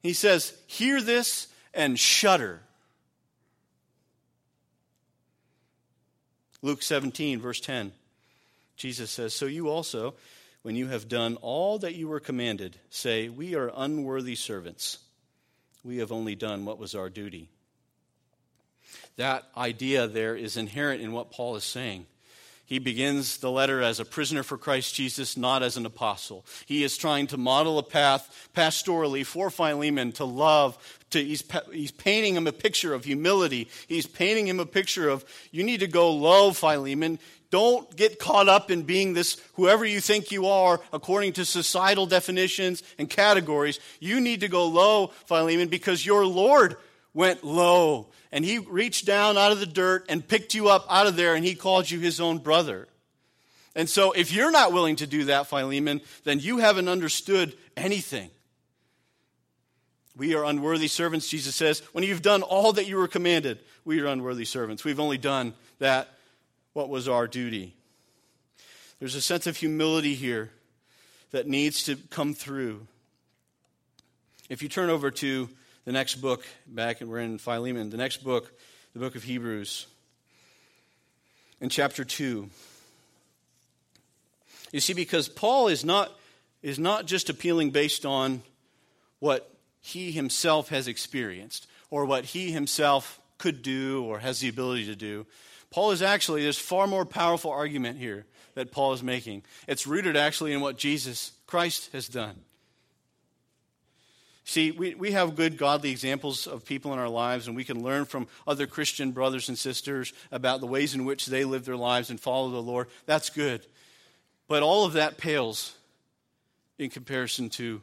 [0.00, 2.60] He says, hear this and shudder.
[6.62, 7.90] Luke 17, verse 10,
[8.76, 10.14] Jesus says, So you also
[10.62, 14.98] when you have done all that you were commanded, say, We are unworthy servants.
[15.84, 17.48] We have only done what was our duty.
[19.16, 22.06] That idea there is inherent in what Paul is saying.
[22.68, 26.44] He begins the letter as a prisoner for Christ Jesus, not as an apostle.
[26.66, 30.76] He is trying to model a path pastorally for Philemon to love.
[31.12, 31.42] To, he's,
[31.72, 33.70] he's painting him a picture of humility.
[33.86, 37.18] He's painting him a picture of you need to go low, Philemon.
[37.50, 42.06] Don't get caught up in being this whoever you think you are according to societal
[42.06, 43.80] definitions and categories.
[44.00, 46.76] You need to go low, Philemon, because your Lord
[47.14, 51.06] went low and he reached down out of the dirt and picked you up out
[51.06, 52.86] of there and he called you his own brother.
[53.74, 58.30] And so if you're not willing to do that, Philemon, then you haven't understood anything.
[60.16, 61.80] We are unworthy servants, Jesus says.
[61.92, 64.84] When you've done all that you were commanded, we are unworthy servants.
[64.84, 66.08] We've only done that
[66.72, 67.74] what was our duty.
[68.98, 70.50] There's a sense of humility here
[71.30, 72.86] that needs to come through.
[74.48, 75.48] If you turn over to
[75.84, 78.52] the next book, back and we're in Philemon, the next book,
[78.92, 79.86] the book of Hebrews,
[81.60, 82.48] in chapter 2.
[84.72, 86.12] You see, because Paul is not,
[86.62, 88.42] is not just appealing based on
[89.18, 89.50] what
[89.80, 94.96] he himself has experienced or what he himself could do or has the ability to
[94.96, 95.26] do.
[95.70, 99.42] Paul is actually, there's far more powerful argument here that Paul is making.
[99.66, 102.36] It's rooted actually in what Jesus Christ has done.
[104.44, 107.82] See, we, we have good godly examples of people in our lives, and we can
[107.82, 111.76] learn from other Christian brothers and sisters about the ways in which they live their
[111.76, 112.88] lives and follow the Lord.
[113.04, 113.66] That's good.
[114.48, 115.76] But all of that pales
[116.78, 117.82] in comparison to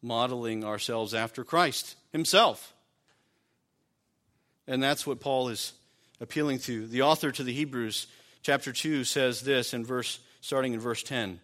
[0.00, 2.72] modeling ourselves after Christ Himself.
[4.66, 5.74] And that's what Paul is
[6.22, 6.86] appealing to.
[6.86, 8.06] The author to the Hebrews,
[8.42, 11.40] chapter 2, says this in verse, starting in verse 10.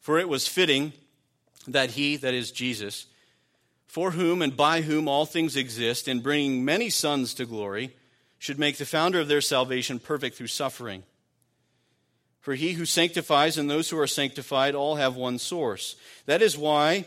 [0.00, 0.92] For it was fitting
[1.66, 3.06] that he, that is Jesus,
[3.86, 7.94] for whom and by whom all things exist, in bringing many sons to glory,
[8.38, 11.02] should make the founder of their salvation perfect through suffering.
[12.40, 15.94] For he who sanctifies and those who are sanctified all have one source.
[16.26, 17.06] That is why,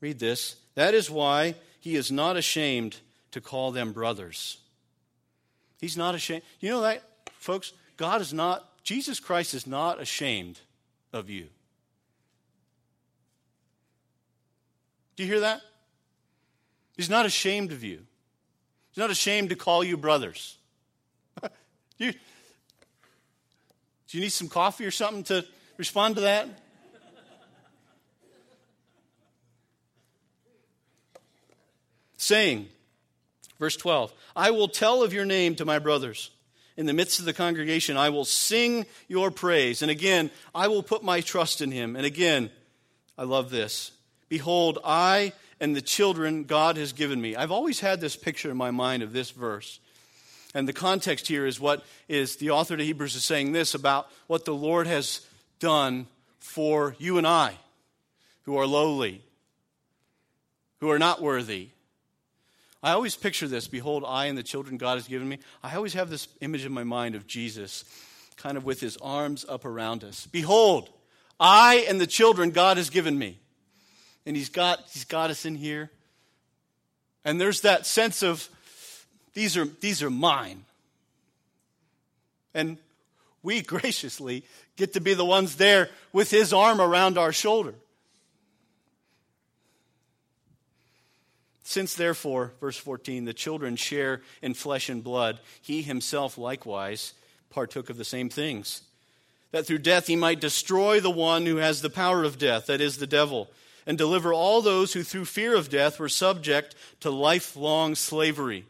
[0.00, 2.96] read this, that is why he is not ashamed
[3.30, 4.58] to call them brothers.
[5.84, 6.40] He's not ashamed.
[6.60, 7.02] You know that,
[7.38, 7.74] folks?
[7.98, 10.58] God is not, Jesus Christ is not ashamed
[11.12, 11.48] of you.
[15.14, 15.60] Do you hear that?
[16.96, 17.98] He's not ashamed of you.
[18.92, 20.56] He's not ashamed to call you brothers.
[21.42, 21.50] do,
[21.98, 22.18] you, do
[24.16, 25.44] you need some coffee or something to
[25.76, 26.48] respond to that?
[32.16, 32.70] Saying,
[33.58, 36.30] Verse 12 I will tell of your name to my brothers.
[36.76, 39.80] In the midst of the congregation, I will sing your praise.
[39.80, 41.94] And again, I will put my trust in him.
[41.94, 42.50] And again,
[43.16, 43.92] I love this.
[44.28, 47.36] Behold, I and the children God has given me.
[47.36, 49.78] I've always had this picture in my mind of this verse.
[50.52, 54.08] And the context here is what is the author to Hebrews is saying this about
[54.26, 55.20] what the Lord has
[55.60, 56.06] done
[56.38, 57.54] for you and I,
[58.42, 59.22] who are lowly,
[60.80, 61.70] who are not worthy,
[62.84, 65.38] I always picture this Behold, I and the children God has given me.
[65.62, 67.84] I always have this image in my mind of Jesus,
[68.36, 70.26] kind of with his arms up around us.
[70.26, 70.90] Behold,
[71.40, 73.38] I and the children God has given me.
[74.26, 75.90] And he's got, he's got us in here.
[77.24, 78.50] And there's that sense of,
[79.32, 80.66] these are, these are mine.
[82.52, 82.76] And
[83.42, 84.44] we graciously
[84.76, 87.74] get to be the ones there with his arm around our shoulder.
[91.64, 97.14] Since therefore, verse 14, the children share in flesh and blood, he himself likewise
[97.50, 98.82] partook of the same things,
[99.50, 102.82] that through death he might destroy the one who has the power of death, that
[102.82, 103.50] is, the devil,
[103.86, 108.66] and deliver all those who through fear of death were subject to lifelong slavery.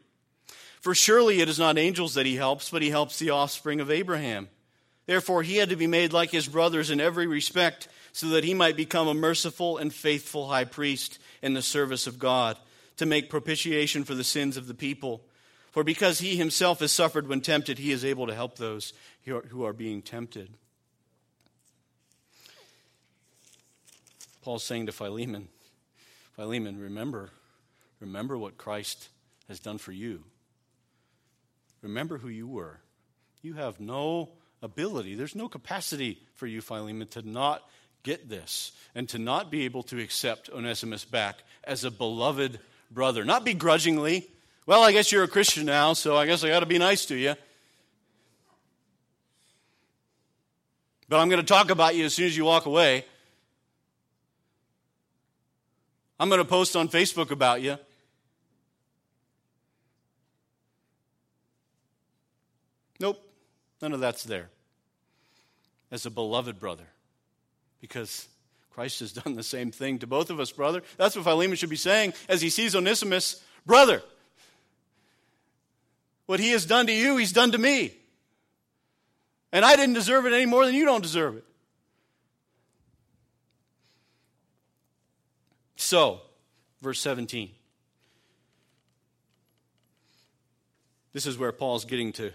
[0.80, 3.90] For surely it is not angels that he helps, but he helps the offspring of
[3.90, 4.49] Abraham.
[5.07, 8.55] Therefore, he had to be made like his brothers in every respect, so that he
[8.55, 12.57] might become a merciful and faithful high priest in the service of God,
[12.97, 15.22] to make propitiation for the sins of the people.
[15.72, 18.92] For because he himself has suffered when tempted, he is able to help those
[19.24, 20.51] who are being tempted.
[24.42, 25.49] Paul's saying to Philemon,
[26.36, 27.30] Philemon, remember,
[27.99, 29.09] remember what Christ
[29.49, 30.22] has done for you.
[31.80, 32.80] Remember who you were.
[33.42, 34.30] You have no
[34.62, 37.62] ability, there's no capacity for you, Philemon, to not
[38.03, 42.61] get this and to not be able to accept Onesimus back as a beloved
[42.91, 43.24] brother.
[43.24, 44.28] Not begrudgingly.
[44.66, 47.05] Well, I guess you're a Christian now, so I guess I got to be nice
[47.07, 47.35] to you.
[51.09, 53.05] But I'm going to talk about you as soon as you walk away.
[56.18, 57.76] I'm going to post on Facebook about you.
[63.01, 63.20] Nope,
[63.82, 64.49] none of that's there.
[65.91, 66.87] As a beloved brother,
[67.80, 68.26] because
[68.75, 70.83] Christ has done the same thing to both of us, brother.
[70.97, 74.03] That's what Philemon should be saying as he sees Onesimus, brother.
[76.27, 77.95] What he has done to you, he's done to me.
[79.53, 81.45] And I didn't deserve it any more than you don't deserve it.
[85.77, 86.22] So,
[86.83, 87.51] verse 17.
[91.12, 92.33] This is where Paul's getting to.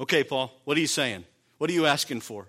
[0.00, 1.24] Okay, Paul, what are you saying?
[1.58, 2.46] What are you asking for?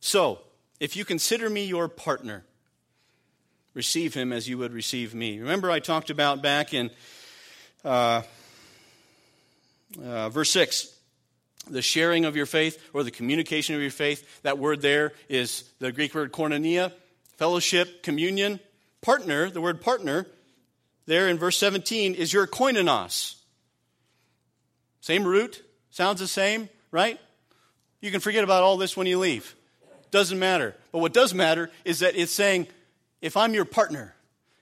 [0.00, 0.40] So,
[0.80, 2.44] if you consider me your partner,
[3.74, 5.38] receive him as you would receive me.
[5.38, 6.90] Remember, I talked about back in
[7.84, 8.22] uh,
[10.02, 10.96] uh, verse 6
[11.68, 14.42] the sharing of your faith or the communication of your faith.
[14.42, 16.92] That word there is the Greek word koinonia,
[17.36, 18.60] fellowship, communion.
[19.02, 20.26] Partner, the word partner,
[21.06, 23.36] there in verse 17 is your koinonos.
[25.00, 27.18] Same root, sounds the same, right?
[28.00, 29.54] You can forget about all this when you leave.
[30.10, 30.74] Doesn't matter.
[30.92, 32.66] But what does matter is that it's saying,
[33.20, 34.14] if I'm your partner,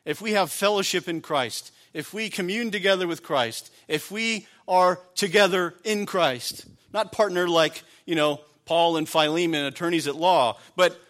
[0.05, 5.01] if we have fellowship in Christ, if we commune together with Christ, if we are
[5.15, 11.01] together in Christ, not partner like, you know, Paul and Philemon, attorneys at law, but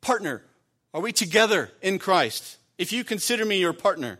[0.00, 0.42] partner.
[0.92, 2.58] Are we together in Christ?
[2.76, 4.18] If you consider me your partner,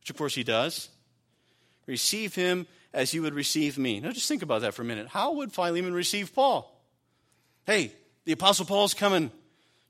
[0.00, 0.88] which of course he does,
[1.86, 4.00] receive him as you would receive me.
[4.00, 5.08] Now just think about that for a minute.
[5.08, 6.70] How would Philemon receive Paul?
[7.66, 7.92] Hey,
[8.24, 9.30] the Apostle Paul's coming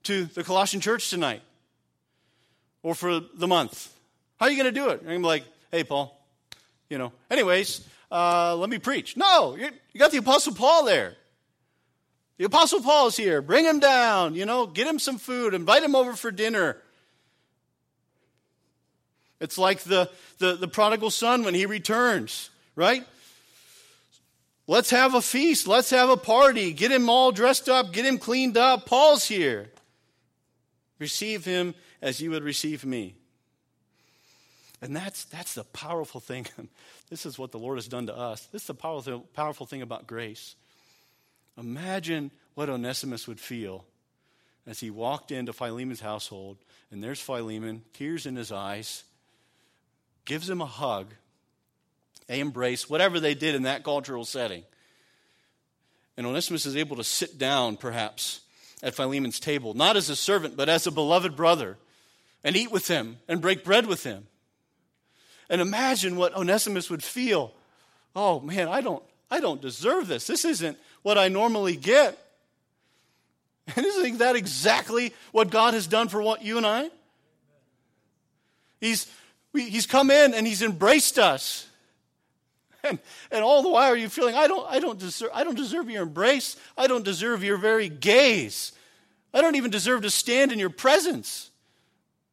[0.04, 1.42] to the Colossian church tonight
[2.82, 3.92] or for the month.
[4.38, 5.00] How are you going to do it?
[5.00, 6.18] I'm going to be like, hey, Paul,
[6.88, 9.16] you know, anyways, uh, let me preach.
[9.16, 11.16] No, you got the Apostle Paul there.
[12.36, 13.40] The Apostle Paul's here.
[13.40, 16.76] Bring him down, you know, get him some food, invite him over for dinner.
[19.40, 23.06] It's like the, the, the prodigal son when he returns, right?
[24.66, 25.66] Let's have a feast.
[25.66, 26.72] Let's have a party.
[26.72, 27.92] Get him all dressed up.
[27.92, 28.86] Get him cleaned up.
[28.86, 29.70] Paul's here.
[30.98, 33.14] Receive him as you would receive me.
[34.80, 36.46] And that's, that's the powerful thing.
[37.10, 38.46] this is what the Lord has done to us.
[38.46, 40.56] This is the powerful, powerful thing about grace.
[41.58, 43.84] Imagine what Onesimus would feel
[44.66, 46.56] as he walked into Philemon's household,
[46.90, 49.04] and there's Philemon, tears in his eyes,
[50.24, 51.14] gives him a hug,
[52.28, 54.62] a embrace, whatever they did in that cultural setting.
[56.16, 58.40] And Onesimus is able to sit down, perhaps,
[58.82, 61.76] at Philemon's table, not as a servant, but as a beloved brother,
[62.44, 64.26] and eat with him and break bread with him.
[65.48, 67.52] And imagine what Onesimus would feel.
[68.14, 70.26] Oh man, I don't, I don't deserve this.
[70.26, 72.18] This isn't what I normally get.
[73.74, 76.90] And isn't that exactly what God has done for what you and I?
[78.80, 79.10] He's,
[79.52, 81.66] we, he's come in and he's embraced us.
[82.84, 82.98] And,
[83.30, 85.88] and all the while you're you feeling, I don't, I, don't deserve, I don't deserve
[85.88, 86.56] your embrace.
[86.76, 88.72] I don't deserve your very gaze.
[89.32, 91.50] I don't even deserve to stand in your presence.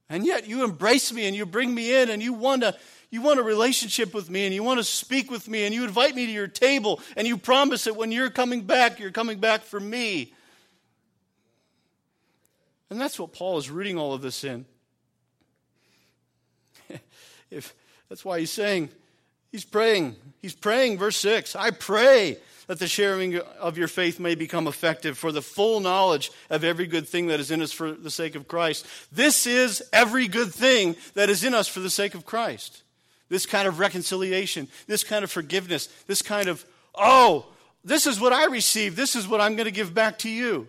[0.09, 2.75] And yet you embrace me and you bring me in and you want to
[3.11, 5.83] you want a relationship with me and you want to speak with me and you
[5.83, 9.39] invite me to your table and you promise that when you're coming back, you're coming
[9.39, 10.33] back for me.
[12.89, 14.65] And that's what Paul is rooting all of this in.
[17.51, 17.73] if
[18.07, 18.89] that's why he's saying,
[19.51, 20.15] he's praying.
[20.39, 22.37] He's praying, verse 6 I pray
[22.67, 26.87] that the sharing of your faith may become effective for the full knowledge of every
[26.87, 28.85] good thing that is in us for the sake of Christ.
[29.11, 32.83] This is every good thing that is in us for the sake of Christ
[33.31, 37.45] this kind of reconciliation, this kind of forgiveness, this kind of, oh,
[37.81, 40.67] this is what I received, this is what I'm going to give back to you.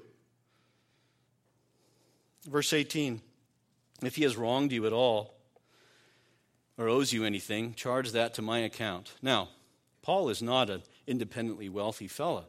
[2.49, 3.21] Verse 18
[4.03, 5.35] If he has wronged you at all,
[6.83, 9.15] or owes you anything, charge that to my account.
[9.23, 9.49] Now,
[10.03, 12.47] Paul is not an independently wealthy fellow.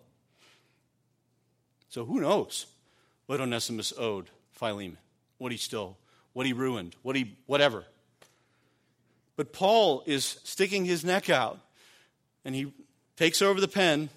[1.90, 2.66] So who knows
[3.28, 4.98] what Onesimus owed Philemon,
[5.38, 5.98] what he stole,
[6.34, 7.86] what he ruined, what he whatever.
[9.36, 11.60] But Paul is sticking his neck out
[12.44, 12.74] and he
[13.16, 14.10] takes over the pen.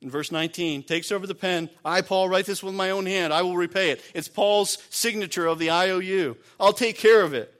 [0.00, 1.68] In verse 19 takes over the pen.
[1.84, 3.32] I paul write this with my own hand.
[3.32, 4.02] I will repay it.
[4.14, 7.55] It's paul's signature of the iou i'll take care of it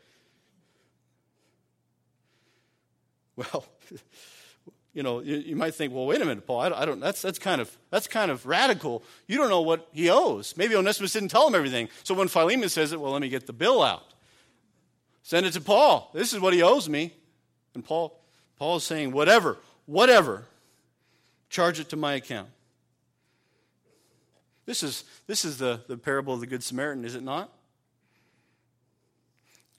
[3.37, 3.65] well
[4.93, 7.23] you know you, you might think well wait a minute paul I I don't, that's,
[7.23, 11.13] that's, kind of, that's kind of radical you don't know what he owes maybe onesimus
[11.13, 13.83] didn't tell him everything so when philemon says it well let me get the bill
[13.83, 14.15] out
[15.23, 17.13] send it to paul this is what he owes me
[17.75, 18.21] and paul
[18.59, 20.47] paul is saying whatever whatever
[21.49, 22.49] charge it to my account.
[24.65, 27.53] This is, this is the, the parable of the Good Samaritan, is it not?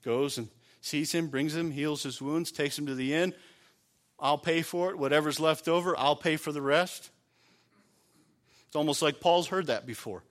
[0.02, 0.48] Goes and
[0.80, 3.34] sees him, brings him, heals his wounds, takes him to the inn.
[4.20, 4.98] I'll pay for it.
[4.98, 7.10] Whatever's left over, I'll pay for the rest.
[8.66, 10.22] It's almost like Paul's heard that before.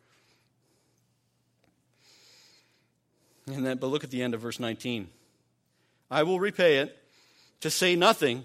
[3.47, 5.07] And then, but look at the end of verse 19.
[6.11, 6.97] I will repay it,
[7.61, 8.43] to say nothing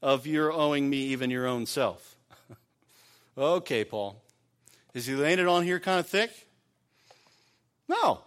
[0.00, 2.16] of your owing me even your own self.
[3.38, 4.22] okay, Paul.
[4.94, 6.30] Is he laying it on here kind of thick?
[7.88, 8.20] No.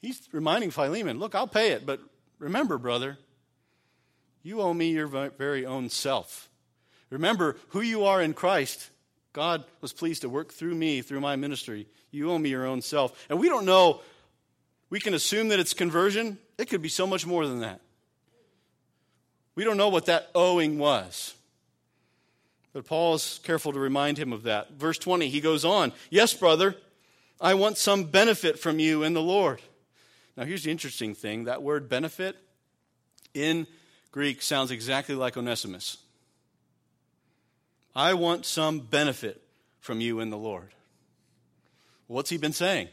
[0.00, 2.00] He's reminding Philemon, look, I'll pay it, but
[2.38, 3.18] remember, brother,
[4.48, 6.48] you owe me your very own self.
[7.10, 8.90] Remember who you are in Christ.
[9.34, 11.86] God was pleased to work through me, through my ministry.
[12.10, 13.26] You owe me your own self.
[13.28, 14.00] And we don't know,
[14.88, 16.38] we can assume that it's conversion.
[16.56, 17.82] It could be so much more than that.
[19.54, 21.34] We don't know what that owing was.
[22.72, 24.72] But Paul is careful to remind him of that.
[24.72, 26.74] Verse 20, he goes on, Yes, brother,
[27.38, 29.60] I want some benefit from you in the Lord.
[30.38, 32.36] Now, here's the interesting thing that word benefit
[33.34, 33.66] in
[34.18, 35.96] Greek sounds exactly like Onesimus.
[37.94, 39.40] I want some benefit
[39.78, 40.70] from you in the Lord.
[42.08, 42.88] What's he been saying?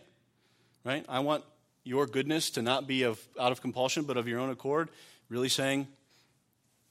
[0.83, 1.03] Right?
[1.09, 1.43] I want
[1.83, 4.89] your goodness to not be of, out of compulsion, but of your own accord.
[5.27, 5.87] Really saying,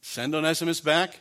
[0.01, 1.21] Send Onesimus back?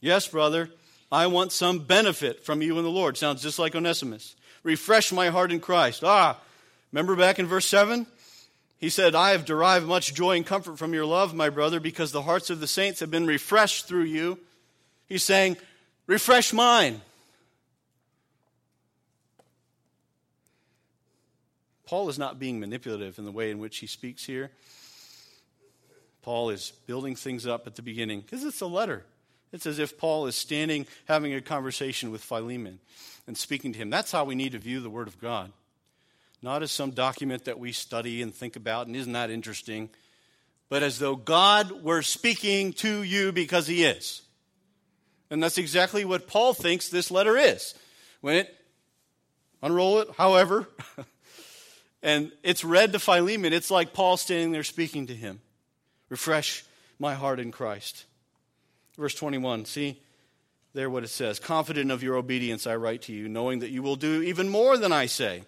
[0.00, 0.70] Yes, brother.
[1.10, 3.16] I want some benefit from you in the Lord.
[3.16, 4.36] Sounds just like Onesimus.
[4.62, 6.04] Refresh my heart in Christ.
[6.04, 6.38] Ah,
[6.92, 8.06] remember back in verse 7?
[8.78, 12.12] He said, I have derived much joy and comfort from your love, my brother, because
[12.12, 14.38] the hearts of the saints have been refreshed through you.
[15.08, 15.56] He's saying,
[16.06, 17.02] Refresh mine.
[21.84, 24.50] Paul is not being manipulative in the way in which he speaks here.
[26.22, 29.04] Paul is building things up at the beginning because it's a letter.
[29.52, 32.78] It's as if Paul is standing having a conversation with Philemon
[33.26, 33.90] and speaking to him.
[33.90, 35.52] That's how we need to view the Word of God.
[36.40, 39.90] Not as some document that we study and think about and isn't that interesting,
[40.68, 44.22] but as though God were speaking to you because He is.
[45.30, 47.74] And that's exactly what Paul thinks this letter is.
[48.20, 48.54] When it,
[49.62, 50.68] unroll it, however,
[52.02, 55.40] and it's read to Philemon, it's like Paul standing there speaking to him.
[56.08, 56.64] Refresh
[56.98, 58.06] my heart in Christ.
[58.96, 60.00] Verse 21, see
[60.72, 61.38] there what it says.
[61.38, 64.76] Confident of your obedience, I write to you, knowing that you will do even more
[64.78, 65.42] than I say.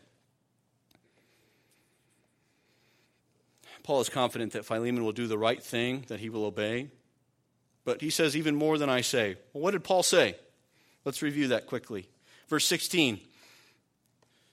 [3.90, 6.90] Paul is confident that Philemon will do the right thing, that he will obey.
[7.84, 9.34] But he says, even more than I say.
[9.52, 10.36] Well, what did Paul say?
[11.04, 12.08] Let's review that quickly.
[12.48, 13.18] Verse 16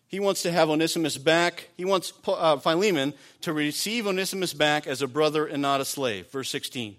[0.08, 1.70] he wants to have Onesimus back.
[1.78, 6.28] He wants uh, Philemon to receive Onesimus back as a brother and not a slave.
[6.32, 6.96] Verse 16.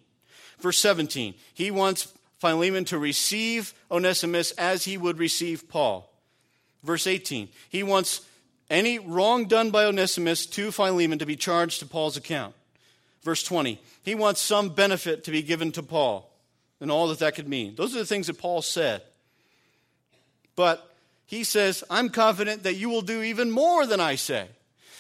[0.61, 1.35] Verse 17.
[1.55, 6.09] He wants Philemon to receive Onesimus as he would receive Paul.
[6.85, 7.49] Verse 18.
[7.69, 8.21] He wants
[8.71, 12.55] any wrong done by Onesimus to Philemon to be charged to Paul's account.
[13.23, 13.81] Verse 20.
[14.03, 16.31] He wants some benefit to be given to Paul
[16.81, 17.75] and all that that could mean.
[17.75, 19.03] Those are the things that Paul said.
[20.57, 20.89] But
[21.27, 24.49] he says, I'm confident that you will do even more than I say.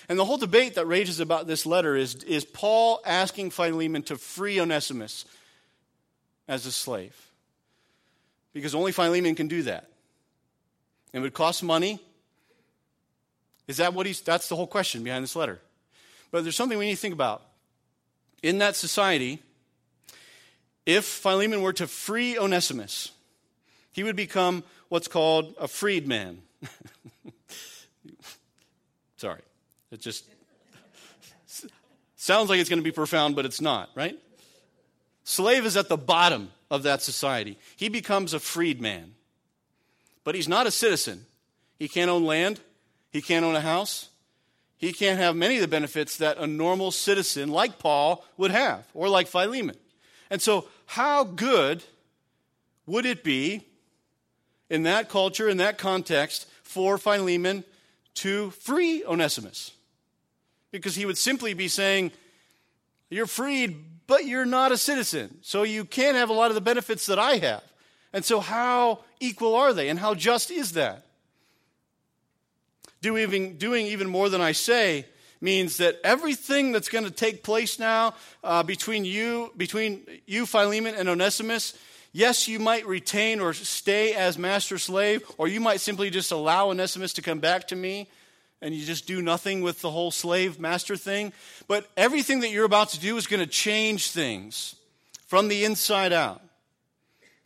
[0.08, 4.16] And the whole debate that rages about this letter is, is Paul asking Philemon to
[4.16, 5.24] free Onesimus
[6.46, 7.14] as a slave.
[8.54, 9.88] Because only Philemon can do that.
[11.12, 12.00] It would cost money.
[13.68, 15.60] Is that what he's, that's the whole question behind this letter.
[16.30, 17.42] But there's something we need to think about.
[18.42, 19.40] In that society,
[20.86, 23.12] if Philemon were to free Onesimus,
[23.92, 26.42] he would become what's called a freedman.
[29.16, 29.40] Sorry,
[29.90, 30.24] it just
[32.16, 34.18] sounds like it's going to be profound, but it's not, right?
[35.24, 37.58] Slave is at the bottom of that society.
[37.76, 39.14] He becomes a freedman.
[40.24, 41.24] But he's not a citizen.
[41.78, 42.60] He can't own land,
[43.10, 44.08] he can't own a house,
[44.76, 48.86] He can't have many of the benefits that a normal citizen like Paul would have,
[48.94, 49.76] or like Philemon.
[50.30, 51.82] And so, how good
[52.86, 53.62] would it be
[54.70, 57.64] in that culture, in that context, for Philemon
[58.14, 59.72] to free Onesimus?
[60.70, 62.12] Because he would simply be saying,
[63.10, 65.38] You're freed, but you're not a citizen.
[65.42, 67.64] So you can't have a lot of the benefits that I have.
[68.12, 71.07] And so, how equal are they, and how just is that?
[73.00, 75.06] Do even, doing even more than I say
[75.40, 80.94] means that everything that's going to take place now uh, between you, between you, Philemon,
[80.96, 81.78] and Onesimus,
[82.12, 86.70] yes, you might retain or stay as master slave, or you might simply just allow
[86.70, 88.08] Onesimus to come back to me
[88.60, 91.32] and you just do nothing with the whole slave master thing.
[91.66, 94.74] But everything that you're about to do is going to change things
[95.26, 96.42] from the inside out.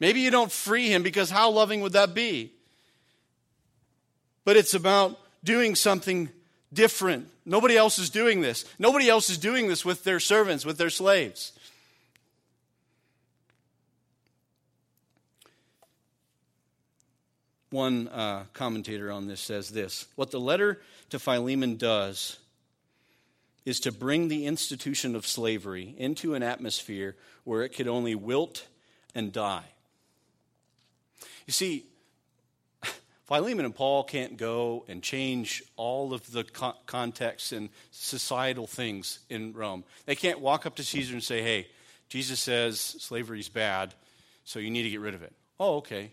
[0.01, 2.53] Maybe you don't free him because how loving would that be?
[4.45, 6.29] But it's about doing something
[6.73, 7.29] different.
[7.45, 8.65] Nobody else is doing this.
[8.79, 11.53] Nobody else is doing this with their servants, with their slaves.
[17.71, 20.81] One uh, commentator on this says this What the letter
[21.11, 22.39] to Philemon does
[23.65, 28.67] is to bring the institution of slavery into an atmosphere where it could only wilt
[29.15, 29.65] and die.
[31.47, 31.87] You see,
[33.33, 39.21] Philemon and Paul can't go and change all of the co- contexts and societal things
[39.31, 39.85] in Rome.
[40.05, 41.69] They can't walk up to Caesar and say, hey,
[42.11, 43.95] Jesus says slavery is bad,
[44.45, 45.33] so you need to get rid of it.
[45.59, 46.13] Oh, okay.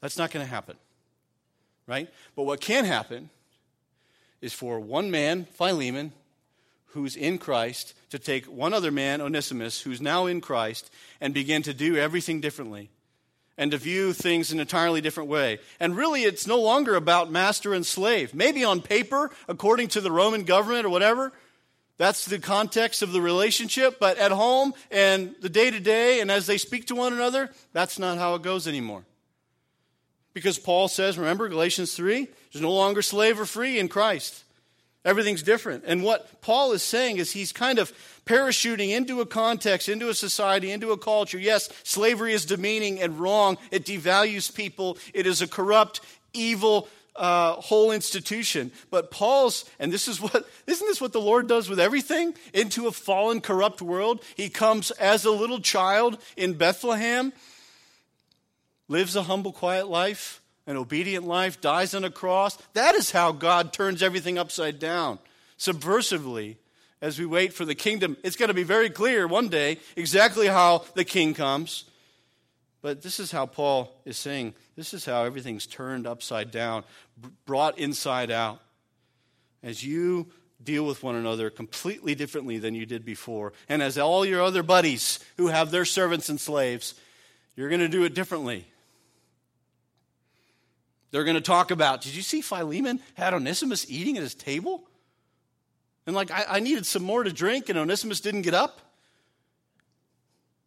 [0.00, 0.78] That's not going to happen,
[1.86, 2.08] right?
[2.34, 3.28] But what can happen
[4.40, 6.12] is for one man, Philemon,
[6.86, 10.90] who's in Christ, to take one other man, Onesimus, who's now in Christ,
[11.20, 12.88] and begin to do everything differently
[13.56, 15.58] and to view things in an entirely different way.
[15.78, 18.34] And really, it's no longer about master and slave.
[18.34, 21.32] Maybe on paper, according to the Roman government or whatever,
[21.96, 26.30] that's the context of the relationship, but at home and the day to day and
[26.30, 29.04] as they speak to one another, that's not how it goes anymore.
[30.32, 34.42] Because Paul says, remember Galatians 3, there's no longer slave or free in Christ.
[35.04, 35.84] Everything's different.
[35.86, 37.92] And what Paul is saying is he's kind of
[38.24, 41.38] parachuting into a context, into a society, into a culture.
[41.38, 43.58] Yes, slavery is demeaning and wrong.
[43.70, 44.96] It devalues people.
[45.12, 46.00] It is a corrupt,
[46.32, 48.72] evil, uh, whole institution.
[48.90, 52.34] But Paul's, and this is what, isn't this what the Lord does with everything?
[52.54, 54.22] Into a fallen, corrupt world.
[54.36, 57.34] He comes as a little child in Bethlehem,
[58.88, 62.56] lives a humble, quiet life an obedient life, dies on a cross.
[62.72, 65.18] That is how God turns everything upside down,
[65.58, 66.56] subversively,
[67.02, 68.16] as we wait for the kingdom.
[68.22, 71.84] It's going to be very clear one day exactly how the king comes.
[72.80, 76.84] But this is how Paul is saying this is how everything's turned upside down,
[77.46, 78.60] brought inside out.
[79.62, 80.26] As you
[80.62, 84.62] deal with one another completely differently than you did before, and as all your other
[84.62, 86.94] buddies who have their servants and slaves,
[87.56, 88.66] you're going to do it differently.
[91.14, 94.82] They're going to talk about, did you see Philemon had Onesimus eating at his table?
[96.08, 98.80] And like, I, I needed some more to drink, and Onesimus didn't get up?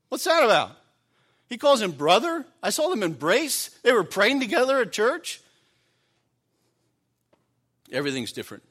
[0.08, 0.72] What's that about?
[1.50, 2.46] He calls him brother.
[2.64, 3.72] I saw them embrace.
[3.84, 5.42] They were praying together at church.
[7.92, 8.64] Everything's different.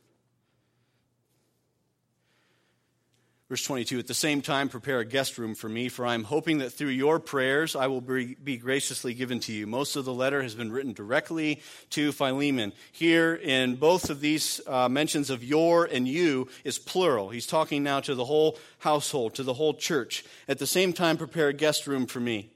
[3.49, 6.25] Verse 22 At the same time, prepare a guest room for me, for I am
[6.25, 9.69] hoping that through your prayers I will be graciously given to you.
[9.69, 12.73] Most of the letter has been written directly to Philemon.
[12.91, 17.29] Here, in both of these uh, mentions of your and you, is plural.
[17.29, 20.25] He's talking now to the whole household, to the whole church.
[20.49, 22.51] At the same time, prepare a guest room for me.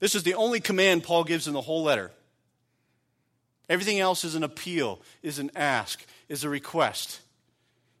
[0.00, 2.10] This is the only command Paul gives in the whole letter.
[3.68, 7.20] Everything else is an appeal, is an ask, is a request.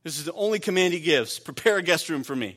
[0.02, 2.56] This is the only command he gives prepare a guest room for me.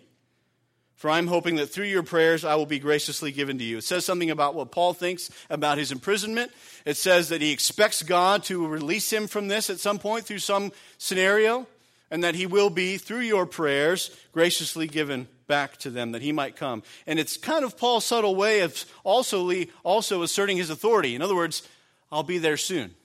[0.95, 3.77] For I'm hoping that through your prayers I will be graciously given to you.
[3.77, 6.51] It says something about what Paul thinks about his imprisonment.
[6.85, 10.39] It says that he expects God to release him from this at some point through
[10.39, 11.67] some scenario,
[12.09, 16.31] and that he will be, through your prayers, graciously given back to them that he
[16.31, 16.81] might come.
[17.05, 19.51] And it's kind of Paul's subtle way of also,
[19.83, 21.13] also asserting his authority.
[21.13, 21.67] In other words,
[22.11, 22.95] I'll be there soon.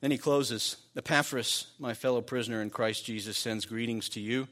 [0.00, 4.46] Then he closes Epaphras, my fellow prisoner in Christ Jesus, sends greetings to you.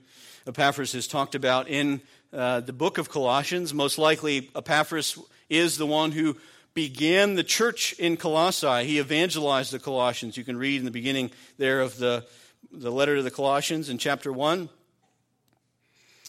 [0.47, 2.01] Epaphras is talked about in
[2.33, 3.73] uh, the book of Colossians.
[3.73, 5.19] Most likely, Epaphras
[5.49, 6.37] is the one who
[6.75, 8.85] began the church in Colossae.
[8.85, 10.37] He evangelized the Colossians.
[10.37, 12.27] You can read in the beginning there of the,
[12.73, 14.69] the letter to the Colossians in chapter 1.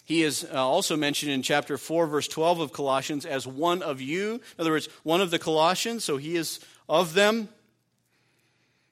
[0.04, 4.00] He is uh, also mentioned in chapter 4, verse 12 of Colossians as one of
[4.00, 4.34] you.
[4.34, 7.50] In other words, one of the Colossians, so he is of them.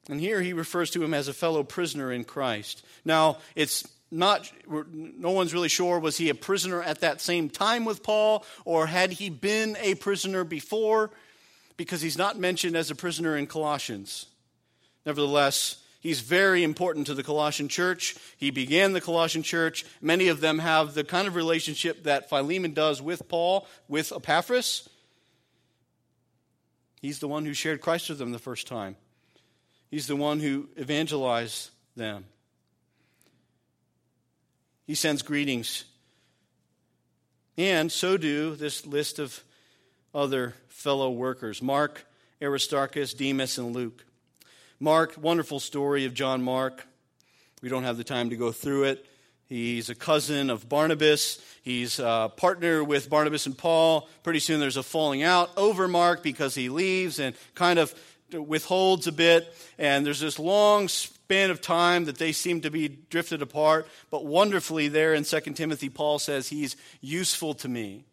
[0.08, 2.84] And here he refers to him as a fellow prisoner in Christ.
[3.04, 7.84] Now, it's not, no one's really sure, was he a prisoner at that same time
[7.84, 11.10] with Paul, or had he been a prisoner before?
[11.76, 14.26] Because he's not mentioned as a prisoner in Colossians.
[15.04, 18.14] Nevertheless, He's very important to the Colossian church.
[18.36, 19.84] He began the Colossian church.
[20.00, 24.88] Many of them have the kind of relationship that Philemon does with Paul, with Epaphras.
[27.02, 28.94] He's the one who shared Christ with them the first time,
[29.90, 32.24] he's the one who evangelized them.
[34.86, 35.84] He sends greetings.
[37.58, 39.42] And so do this list of
[40.14, 42.06] other fellow workers Mark,
[42.40, 44.04] Aristarchus, Demas, and Luke.
[44.78, 46.86] Mark, wonderful story of John Mark.
[47.62, 49.06] We don't have the time to go through it.
[49.48, 51.40] He's a cousin of Barnabas.
[51.62, 54.08] He's a partner with Barnabas and Paul.
[54.22, 57.94] Pretty soon there's a falling out over Mark because he leaves and kind of
[58.32, 59.54] withholds a bit.
[59.78, 63.86] And there's this long span of time that they seem to be drifted apart.
[64.10, 68.04] But wonderfully, there in 2 Timothy, Paul says he's useful to me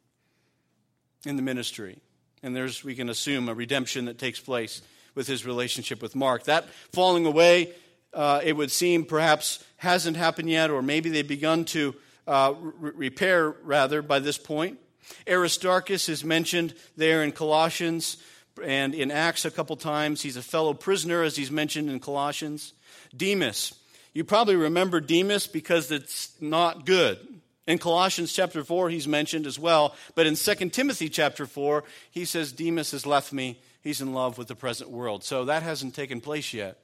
[1.26, 2.00] in the ministry.
[2.42, 4.82] And there's, we can assume, a redemption that takes place
[5.16, 6.44] with his relationship with Mark.
[6.44, 7.72] That falling away,
[8.14, 11.96] uh, it would seem, perhaps hasn't happened yet, or maybe they've begun to
[12.28, 14.80] uh, re- repair, rather, by this point.
[15.28, 18.18] Aristarchus is mentioned there in Colossians
[18.64, 20.22] and in Acts a couple times.
[20.22, 22.74] He's a fellow prisoner, as he's mentioned in Colossians.
[23.16, 23.74] Demas.
[24.14, 27.18] You probably remember Demas because it's not good.
[27.66, 29.96] In Colossians chapter 4, he's mentioned as well.
[30.16, 34.38] But in 2 Timothy chapter 4, he says, Demas has left me he's in love
[34.38, 35.24] with the present world.
[35.24, 36.80] So that hasn't taken place yet.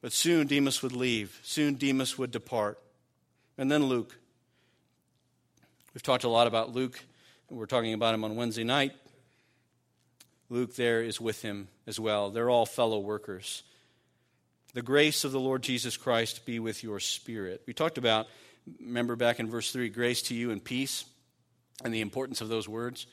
[0.00, 1.40] But soon Demas would leave.
[1.42, 2.78] Soon Demas would depart.
[3.58, 4.16] And then Luke.
[5.92, 7.00] We've talked a lot about Luke,
[7.50, 8.92] we're talking about him on Wednesday night.
[10.50, 12.30] Luke there is with him as well.
[12.30, 13.62] They're all fellow workers.
[14.74, 17.62] The grace of the Lord Jesus Christ be with your spirit.
[17.66, 18.26] We talked about,
[18.80, 21.04] remember back in verse 3, grace to you and peace,
[21.84, 23.06] and the importance of those words.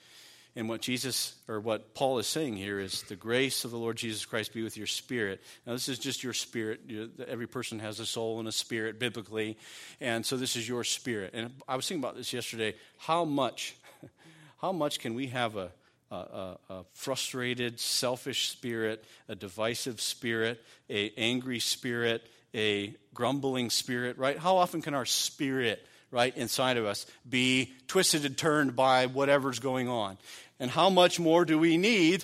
[0.57, 3.97] And what Jesus, or what Paul is saying here is the grace of the Lord
[3.97, 5.41] Jesus Christ be with your spirit.
[5.67, 6.79] Now, this is just your spirit.
[7.27, 9.57] Every person has a soul and a spirit biblically.
[9.99, 11.31] And so this is your spirit.
[11.33, 12.75] And I was thinking about this yesterday.
[12.97, 13.75] How much,
[14.61, 15.71] how much can we have a,
[16.11, 24.37] a, a, frustrated, selfish spirit, a divisive spirit, a angry spirit, a grumbling spirit, right?
[24.37, 29.59] How often can our spirit right inside of us be twisted and turned by whatever's
[29.59, 30.17] going on
[30.59, 32.23] and how much more do we need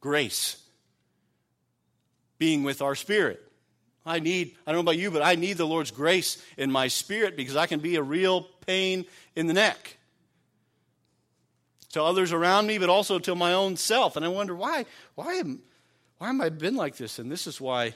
[0.00, 0.60] grace
[2.38, 3.40] being with our spirit?
[4.06, 6.88] I need, I don't know about you, but I need the Lord's grace in my
[6.88, 9.96] spirit because I can be a real pain in the neck
[11.94, 14.16] to others around me, but also to my own self.
[14.16, 14.84] And I wonder why,
[15.14, 15.60] why am,
[16.18, 17.18] why am I been like this?
[17.18, 17.94] And this is why,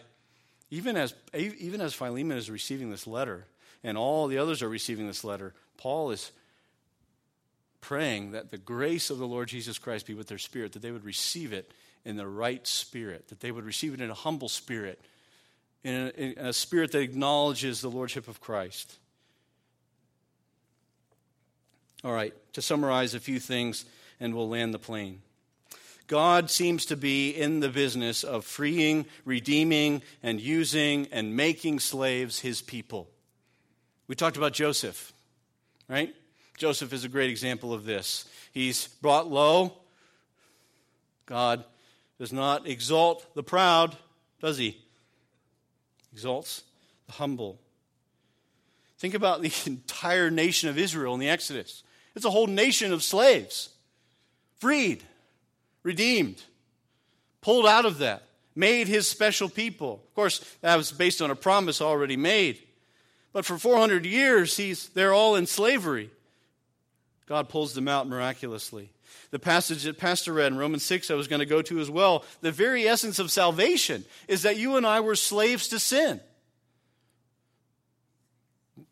[0.70, 3.46] even as, even as Philemon is receiving this letter,
[3.84, 6.32] and all the others are receiving this letter, Paul is
[7.80, 10.90] praying that the grace of the Lord Jesus Christ be with their spirit, that they
[10.90, 11.70] would receive it
[12.04, 15.00] in the right spirit, that they would receive it in a humble spirit,
[15.84, 18.98] in a, in a spirit that acknowledges the Lordship of Christ.
[22.04, 23.84] All right, to summarize a few things,
[24.20, 25.20] and we'll land the plane.
[26.06, 32.40] God seems to be in the business of freeing, redeeming, and using and making slaves
[32.40, 33.10] his people.
[34.06, 35.12] We talked about Joseph,
[35.86, 36.14] right?
[36.56, 38.24] Joseph is a great example of this.
[38.52, 39.74] He's brought low.
[41.26, 41.64] God
[42.18, 43.96] does not exalt the proud,
[44.40, 44.78] does he?
[46.12, 46.62] Exalts
[47.06, 47.60] the humble.
[48.98, 51.82] Think about the entire nation of Israel in the Exodus.
[52.14, 53.70] It's a whole nation of slaves,
[54.58, 55.02] freed,
[55.82, 56.42] redeemed,
[57.40, 58.22] pulled out of that,
[58.54, 60.02] made his special people.
[60.08, 62.58] Of course, that was based on a promise already made.
[63.32, 66.10] But for 400 years, he's, they're all in slavery.
[67.26, 68.90] God pulls them out miraculously.
[69.30, 71.90] The passage that Pastor read in Romans 6, I was going to go to as
[71.90, 72.24] well.
[72.40, 76.20] The very essence of salvation is that you and I were slaves to sin.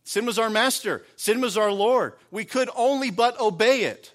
[0.06, 2.12] Sin was our master, sin was our Lord.
[2.30, 4.12] We could only but obey it.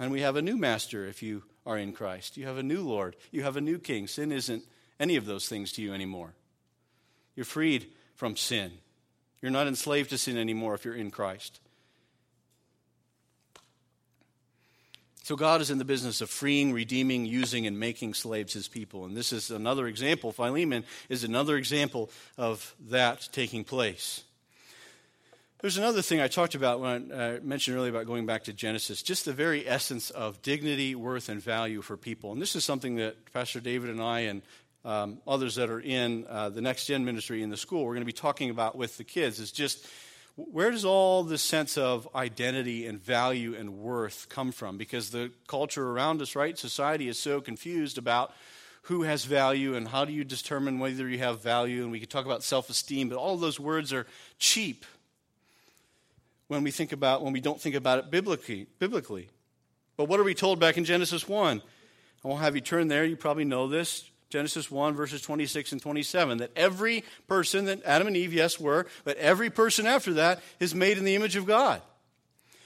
[0.00, 2.36] And we have a new master if you are in Christ.
[2.36, 3.14] You have a new Lord.
[3.30, 4.08] You have a new king.
[4.08, 4.64] Sin isn't
[4.98, 6.32] any of those things to you anymore.
[7.36, 7.86] You're freed
[8.16, 8.72] from sin.
[9.40, 11.60] You're not enslaved to sin anymore if you're in Christ.
[15.22, 19.04] So God is in the business of freeing, redeeming, using, and making slaves his people.
[19.04, 20.32] And this is another example.
[20.32, 24.24] Philemon is another example of that taking place.
[25.60, 29.02] There's another thing I talked about when I mentioned earlier about going back to Genesis,
[29.02, 32.32] just the very essence of dignity, worth, and value for people.
[32.32, 34.42] And this is something that Pastor David and I and
[34.86, 38.00] um, others that are in uh, the Next Gen ministry in the school, we're going
[38.00, 39.86] to be talking about with the kids, is just
[40.50, 44.78] where does all this sense of identity and value and worth come from?
[44.78, 48.32] Because the culture around us, right, society is so confused about
[48.82, 51.82] who has value and how do you determine whether you have value.
[51.82, 54.06] And we could talk about self esteem, but all those words are
[54.38, 54.84] cheap
[56.48, 58.66] when we think about when we don't think about it biblically.
[58.78, 59.28] Biblically,
[59.96, 61.62] but what are we told back in Genesis one?
[62.24, 63.04] I won't have you turn there.
[63.04, 64.09] You probably know this.
[64.30, 68.86] Genesis 1, verses 26 and 27, that every person that Adam and Eve, yes, were,
[69.04, 71.82] but every person after that is made in the image of God.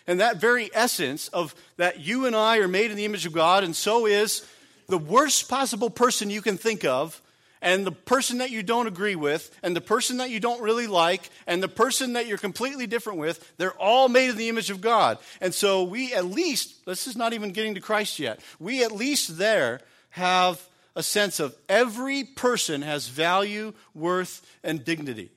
[0.07, 3.33] And that very essence of that you and I are made in the image of
[3.33, 4.47] God, and so is
[4.89, 7.23] the worst possible person you can think of,
[7.63, 10.87] and the person that you don't agree with, and the person that you don't really
[10.87, 14.69] like, and the person that you're completely different with, they're all made in the image
[14.69, 15.17] of God.
[15.41, 18.93] And so we at least, this is not even getting to Christ yet, we at
[18.93, 20.61] least there have
[20.97, 25.31] a sense of every person has value, worth, and dignity.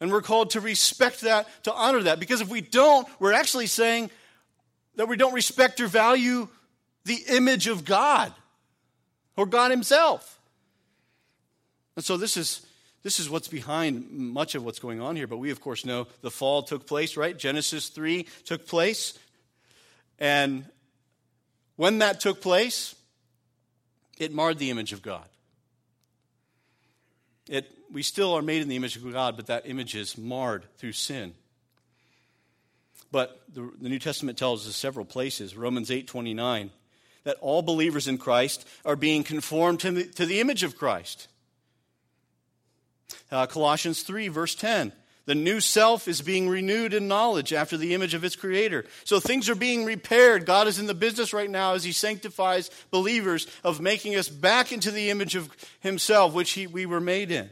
[0.00, 3.66] And we're called to respect that, to honor that, because if we don't, we're actually
[3.66, 4.10] saying
[4.96, 6.48] that we don't respect or value
[7.04, 8.32] the image of God
[9.36, 10.38] or God Himself.
[11.94, 12.66] And so this is
[13.06, 15.28] this is what's behind much of what's going on here.
[15.28, 17.38] But we, of course, know the fall took place, right?
[17.38, 19.16] Genesis 3 took place.
[20.18, 20.64] And
[21.76, 22.96] when that took place,
[24.18, 25.28] it marred the image of God.
[27.48, 30.64] It, we still are made in the image of God, but that image is marred
[30.78, 31.34] through sin.
[33.12, 36.70] But the, the New Testament tells us several places, Romans 8 29,
[37.24, 41.28] that all believers in Christ are being conformed to the, to the image of Christ.
[43.30, 44.92] Uh, Colossians 3, verse 10,
[45.26, 48.84] the new self is being renewed in knowledge after the image of its creator.
[49.04, 50.46] So things are being repaired.
[50.46, 54.72] God is in the business right now as he sanctifies believers of making us back
[54.72, 55.50] into the image of
[55.80, 57.50] himself, which he, we were made in.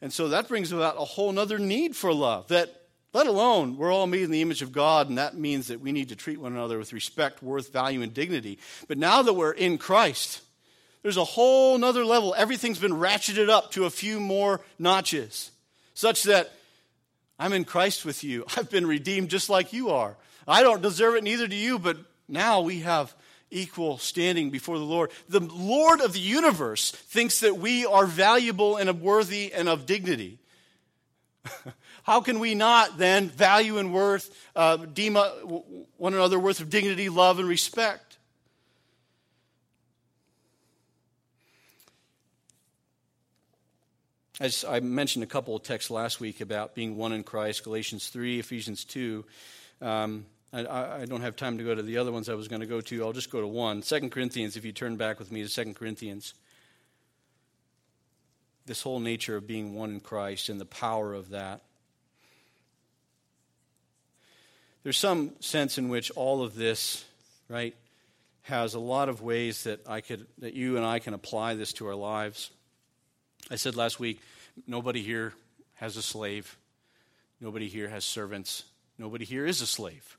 [0.00, 3.92] And so that brings about a whole other need for love that let alone we're
[3.92, 6.40] all made in the image of God, and that means that we need to treat
[6.40, 8.58] one another with respect, worth, value, and dignity.
[8.88, 10.40] But now that we're in Christ,
[11.02, 12.34] there's a whole nother level.
[12.36, 15.51] Everything's been ratcheted up to a few more notches
[15.94, 16.52] such that
[17.38, 18.44] I'm in Christ with you.
[18.56, 20.16] I've been redeemed just like you are.
[20.46, 21.96] I don't deserve it, neither do you, but
[22.28, 23.14] now we have
[23.50, 25.10] equal standing before the Lord.
[25.28, 30.38] The Lord of the universe thinks that we are valuable and worthy and of dignity.
[32.02, 35.28] How can we not then value and worth, uh, deem uh,
[35.96, 38.11] one another worth of dignity, love, and respect?
[44.40, 48.08] As I mentioned a couple of texts last week about being one in Christ, Galatians
[48.08, 49.24] 3, Ephesians 2.
[49.82, 50.24] Um,
[50.54, 52.66] I, I, don't have time to go to the other ones I was going to
[52.66, 53.04] go to.
[53.04, 53.82] I'll just go to one.
[53.82, 56.34] 2 Corinthians, if you turn back with me to 2 Corinthians.
[58.64, 61.62] This whole nature of being one in Christ and the power of that.
[64.82, 67.04] There's some sense in which all of this,
[67.48, 67.74] right,
[68.42, 71.72] has a lot of ways that I could that you and I can apply this
[71.74, 72.50] to our lives.
[73.50, 74.20] I said last week,
[74.66, 75.34] nobody here
[75.74, 76.56] has a slave.
[77.40, 78.64] Nobody here has servants.
[78.98, 80.16] Nobody here is a slave.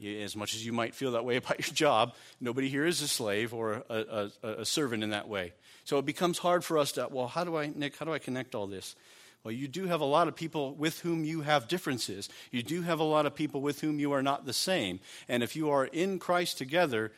[0.00, 3.08] As much as you might feel that way about your job, nobody here is a
[3.08, 5.52] slave or a, a, a servant in that way.
[5.84, 8.18] So it becomes hard for us to, well, how do I, Nick, how do I
[8.18, 8.94] connect all this?
[9.42, 12.28] Well, you do have a lot of people with whom you have differences.
[12.50, 15.00] You do have a lot of people with whom you are not the same.
[15.28, 17.12] And if you are in Christ together,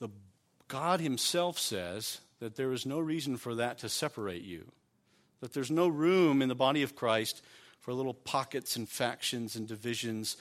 [0.00, 0.08] the
[0.68, 4.66] God Himself says that there is no reason for that to separate you,
[5.40, 7.42] that there's no room in the body of Christ
[7.78, 10.36] for little pockets and factions and divisions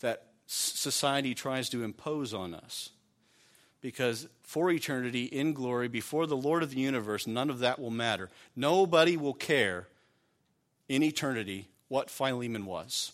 [0.00, 2.90] that society tries to impose on us.
[3.80, 7.90] Because for eternity, in glory, before the Lord of the universe, none of that will
[7.90, 8.30] matter.
[8.56, 9.88] Nobody will care
[10.88, 13.12] in eternity what Philemon was,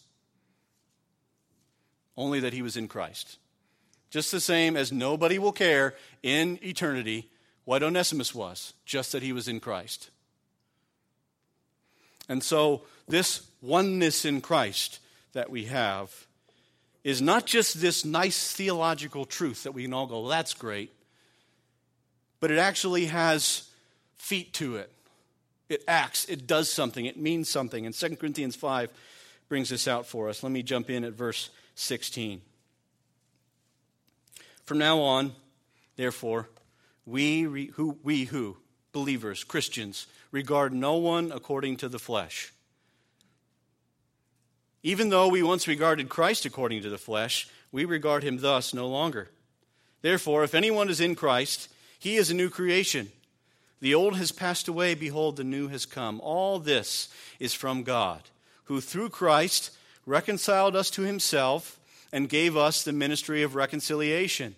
[2.16, 3.38] only that he was in Christ.
[4.10, 7.28] Just the same as nobody will care in eternity
[7.64, 10.10] what Onesimus was, just that he was in Christ.
[12.28, 15.00] And so, this oneness in Christ
[15.32, 16.26] that we have
[17.02, 20.92] is not just this nice theological truth that we can all go, well, that's great,
[22.38, 23.68] but it actually has
[24.16, 24.92] feet to it.
[25.68, 27.86] It acts, it does something, it means something.
[27.86, 28.90] And 2 Corinthians 5
[29.48, 30.42] brings this out for us.
[30.42, 32.40] Let me jump in at verse 16.
[34.64, 35.32] From now on,
[35.96, 36.48] therefore,
[37.10, 38.56] we re, who we who
[38.92, 42.52] believers, Christians, regard no one according to the flesh.
[44.82, 48.88] Even though we once regarded Christ according to the flesh, we regard him thus no
[48.88, 49.28] longer.
[50.02, 53.10] Therefore, if anyone is in Christ, he is a new creation.
[53.80, 56.20] The old has passed away, behold, the new has come.
[56.22, 57.08] All this
[57.38, 58.22] is from God,
[58.64, 59.70] who through Christ
[60.06, 61.78] reconciled us to himself
[62.12, 64.56] and gave us the ministry of reconciliation.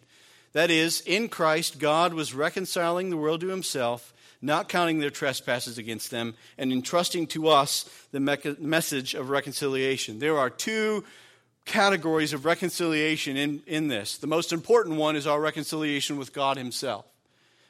[0.53, 5.79] That is, in Christ, God was reconciling the world to himself, not counting their trespasses
[5.79, 10.19] against them, and entrusting to us the me- message of reconciliation.
[10.19, 11.05] There are two
[11.65, 14.19] categories of reconciliation in, in this.
[14.19, 17.07] The most important one is our reconciliation with God Himself.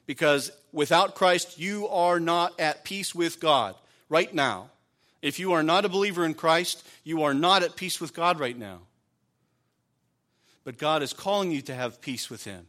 [0.07, 3.77] Because without Christ, you are not at peace with God
[4.09, 4.71] right now.
[5.21, 8.41] If you are not a believer in Christ, you are not at peace with God
[8.41, 8.81] right now.
[10.65, 12.67] But God is calling you to have peace with Him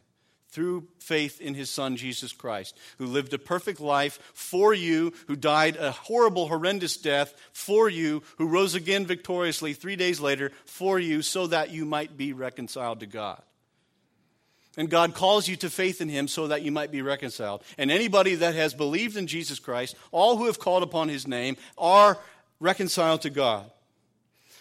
[0.54, 5.36] through faith in his son Jesus Christ, who lived a perfect life for you, who
[5.36, 11.00] died a horrible, horrendous death for you, who rose again victoriously three days later for
[11.00, 13.42] you, so that you might be reconciled to God.
[14.78, 17.64] And God calls you to faith in him so that you might be reconciled.
[17.78, 21.58] And anybody that has believed in Jesus Christ, all who have called upon his name,
[21.78, 22.18] are
[22.60, 23.70] reconciled to God.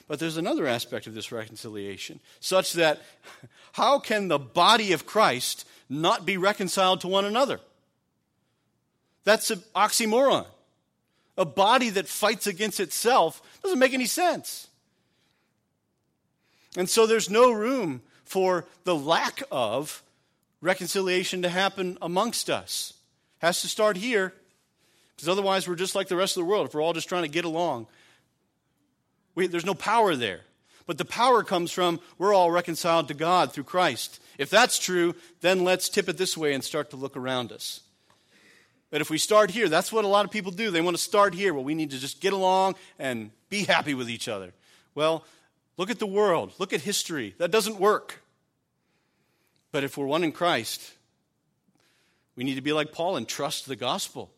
[0.09, 3.01] But there's another aspect of this reconciliation, such that
[3.72, 7.61] how can the body of Christ not be reconciled to one another.
[9.24, 10.47] That's an oxymoron.
[11.38, 14.68] A body that fights against itself doesn't make any sense.
[16.76, 20.03] And so there's no room for the lack of
[20.61, 22.95] reconciliation to happen amongst us.
[23.38, 24.32] Has to start here,
[25.14, 26.66] because otherwise we're just like the rest of the world.
[26.66, 27.86] If we're all just trying to get along,
[29.34, 30.40] we, there's no power there.
[30.87, 34.20] But the power comes from we're all reconciled to God through Christ.
[34.39, 37.80] If that's true, then let's tip it this way and start to look around us.
[38.91, 40.70] But if we start here, that's what a lot of people do.
[40.70, 41.55] They want to start here.
[41.55, 44.53] Well, we need to just get along and be happy with each other.
[44.95, 45.24] Well,
[45.78, 47.35] look at the world, look at history.
[47.39, 48.22] That doesn't work.
[49.70, 50.93] But if we're one in Christ,
[52.37, 54.30] we need to be like Paul and trust the gospel.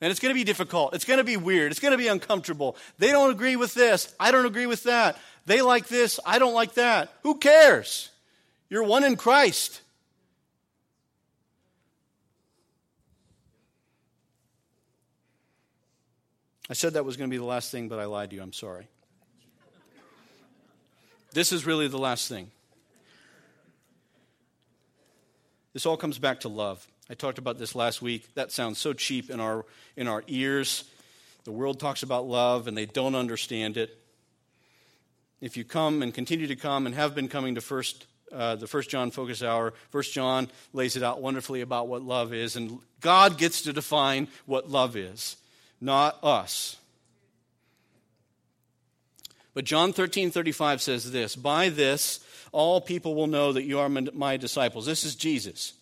[0.00, 0.94] And it's going to be difficult.
[0.94, 1.70] It's going to be weird.
[1.70, 2.76] It's going to be uncomfortable.
[2.98, 4.14] They don't agree with this.
[4.18, 5.18] I don't agree with that.
[5.46, 6.18] They like this.
[6.24, 7.12] I don't like that.
[7.22, 8.10] Who cares?
[8.70, 9.82] You're one in Christ.
[16.70, 18.42] I said that was going to be the last thing, but I lied to you.
[18.42, 18.86] I'm sorry.
[21.32, 22.50] This is really the last thing.
[25.72, 26.86] This all comes back to love.
[27.10, 28.32] I talked about this last week.
[28.34, 30.84] That sounds so cheap in our, in our ears.
[31.42, 33.98] The world talks about love and they don't understand it.
[35.40, 38.68] If you come and continue to come and have been coming to First uh, the
[38.68, 39.72] First John Focus Hour.
[39.90, 44.28] First John lays it out wonderfully about what love is, and God gets to define
[44.46, 45.36] what love is,
[45.80, 46.76] not us.
[49.52, 52.20] But John 13, 35 says this By this,
[52.52, 54.86] all people will know that you are my disciples.
[54.86, 55.72] This is Jesus.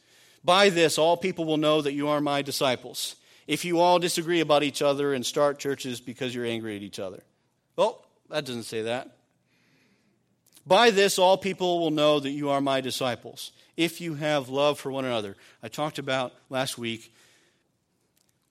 [0.44, 3.16] By this, all people will know that you are my disciples.
[3.46, 6.98] If you all disagree about each other and start churches because you're angry at each
[6.98, 7.22] other.
[7.76, 9.16] Well, that doesn't say that.
[10.66, 14.78] By this, all people will know that you are my disciples, if you have love
[14.78, 15.34] for one another.
[15.62, 17.12] I talked about last week.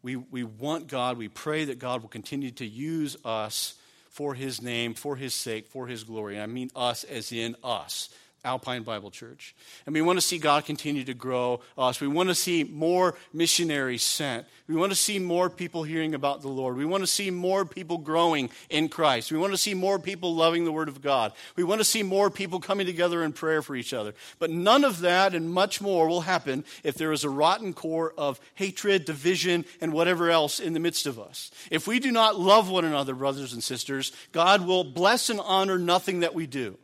[0.01, 3.75] We, we want God, we pray that God will continue to use us
[4.09, 6.35] for his name, for his sake, for his glory.
[6.35, 8.09] And I mean us as in us.
[8.47, 9.53] Alpine Bible Church.
[9.85, 11.99] And we want to see God continue to grow us.
[11.99, 14.47] We want to see more missionaries sent.
[14.67, 16.77] We want to see more people hearing about the Lord.
[16.77, 19.33] We want to see more people growing in Christ.
[19.33, 21.33] We want to see more people loving the Word of God.
[21.57, 24.13] We want to see more people coming together in prayer for each other.
[24.39, 28.13] But none of that and much more will happen if there is a rotten core
[28.17, 31.51] of hatred, division, and whatever else in the midst of us.
[31.69, 35.77] If we do not love one another, brothers and sisters, God will bless and honor
[35.77, 36.77] nothing that we do.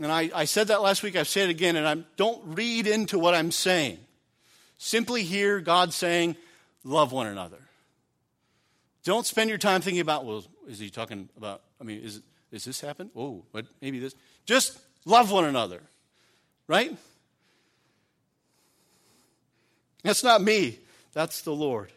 [0.00, 2.86] And I, I said that last week, I've said it again, and I don't read
[2.86, 3.98] into what I'm saying.
[4.78, 6.36] Simply hear God saying,
[6.82, 7.58] love one another.
[9.04, 12.64] Don't spend your time thinking about, well, is he talking about, I mean, is, is
[12.64, 13.10] this happen?
[13.16, 14.14] Oh, but maybe this.
[14.46, 15.80] Just love one another,
[16.68, 16.96] right?
[20.02, 20.78] That's not me,
[21.12, 21.92] that's the Lord.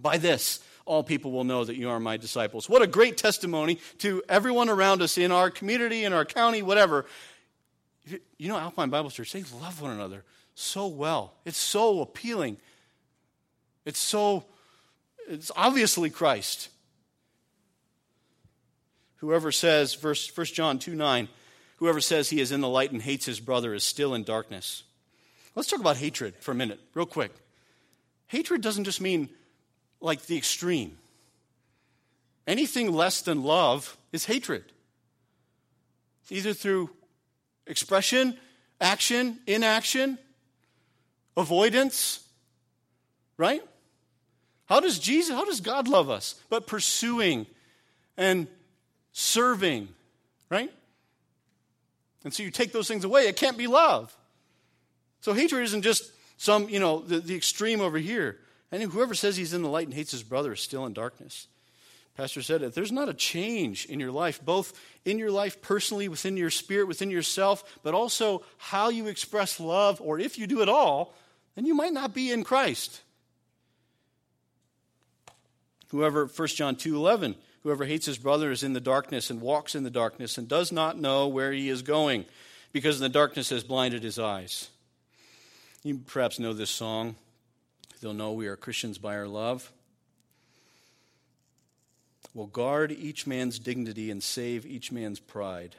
[0.00, 0.60] By this,
[0.90, 2.68] all people will know that you are my disciples.
[2.68, 7.06] What a great testimony to everyone around us in our community, in our county, whatever.
[8.38, 10.24] You know, Alpine Bible Church, they love one another
[10.56, 11.34] so well.
[11.44, 12.56] It's so appealing.
[13.84, 14.46] It's so,
[15.28, 16.70] it's obviously Christ.
[19.18, 21.28] Whoever says, verse 1 John 2 9,
[21.76, 24.82] Whoever says he is in the light and hates his brother is still in darkness.
[25.54, 27.32] Let's talk about hatred for a minute, real quick.
[28.26, 29.28] Hatred doesn't just mean
[30.00, 30.96] like the extreme.
[32.46, 34.64] Anything less than love is hatred.
[36.30, 36.90] Either through
[37.66, 38.36] expression,
[38.80, 40.18] action, inaction,
[41.36, 42.26] avoidance,
[43.36, 43.62] right?
[44.66, 46.36] How does Jesus, how does God love us?
[46.48, 47.46] But pursuing
[48.16, 48.46] and
[49.12, 49.88] serving,
[50.48, 50.72] right?
[52.24, 54.16] And so you take those things away, it can't be love.
[55.20, 58.38] So hatred isn't just some, you know, the, the extreme over here.
[58.72, 61.48] And whoever says he's in the light and hates his brother is still in darkness.
[62.16, 66.08] Pastor said, if there's not a change in your life, both in your life personally,
[66.08, 70.60] within your spirit, within yourself, but also how you express love, or if you do
[70.60, 71.14] it all,
[71.54, 73.00] then you might not be in Christ.
[75.88, 79.74] Whoever, 1 John 2 11, whoever hates his brother is in the darkness and walks
[79.74, 82.26] in the darkness and does not know where he is going,
[82.72, 84.68] because the darkness has blinded his eyes.
[85.82, 87.16] You perhaps know this song.
[88.00, 89.70] They'll know we are Christians by our love.
[92.32, 95.76] We'll guard each man's dignity and save each man's pride.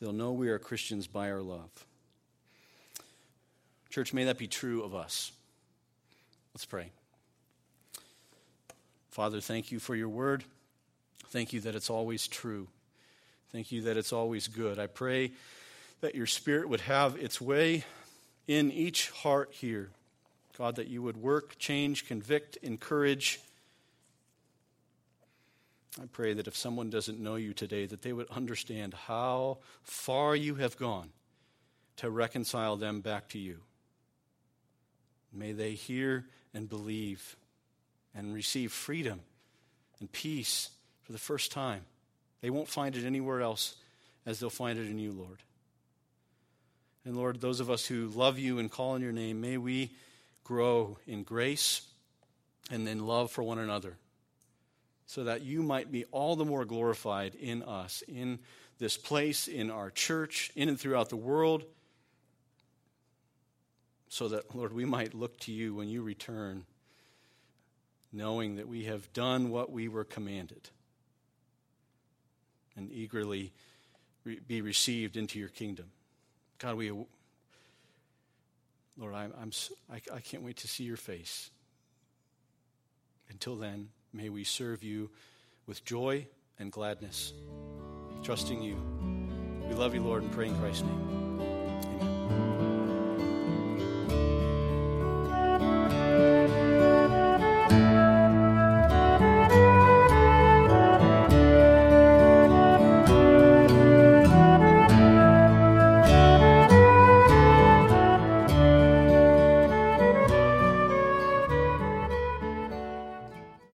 [0.00, 1.70] They'll know we are Christians by our love.
[3.90, 5.32] Church, may that be true of us.
[6.54, 6.90] Let's pray.
[9.10, 10.44] Father, thank you for your word.
[11.28, 12.68] Thank you that it's always true.
[13.52, 14.78] Thank you that it's always good.
[14.78, 15.32] I pray
[16.00, 17.84] that your spirit would have its way
[18.46, 19.90] in each heart here.
[20.56, 23.40] God, that you would work, change, convict, encourage.
[26.00, 30.36] I pray that if someone doesn't know you today, that they would understand how far
[30.36, 31.10] you have gone
[31.96, 33.60] to reconcile them back to you.
[35.32, 37.36] May they hear and believe
[38.14, 39.20] and receive freedom
[39.98, 40.70] and peace
[41.02, 41.82] for the first time.
[42.40, 43.74] They won't find it anywhere else
[44.26, 45.42] as they'll find it in you, Lord.
[47.04, 49.90] And Lord, those of us who love you and call on your name, may we
[50.44, 51.82] grow in grace
[52.70, 53.96] and in love for one another
[55.06, 58.38] so that you might be all the more glorified in us, in
[58.78, 61.64] this place, in our church, in and throughout the world,
[64.08, 66.64] so that, Lord, we might look to you when you return,
[68.12, 70.70] knowing that we have done what we were commanded
[72.76, 73.52] and eagerly
[74.46, 75.86] be received into your kingdom.
[76.58, 76.92] God, we,
[78.96, 79.50] Lord, I'm, I'm,
[79.90, 81.50] I, I can't wait to see your face.
[83.28, 85.10] Until then, may we serve you
[85.66, 86.26] with joy
[86.58, 87.32] and gladness,
[88.22, 88.76] trusting you.
[89.68, 92.73] We love you, Lord, and pray in Christ's name.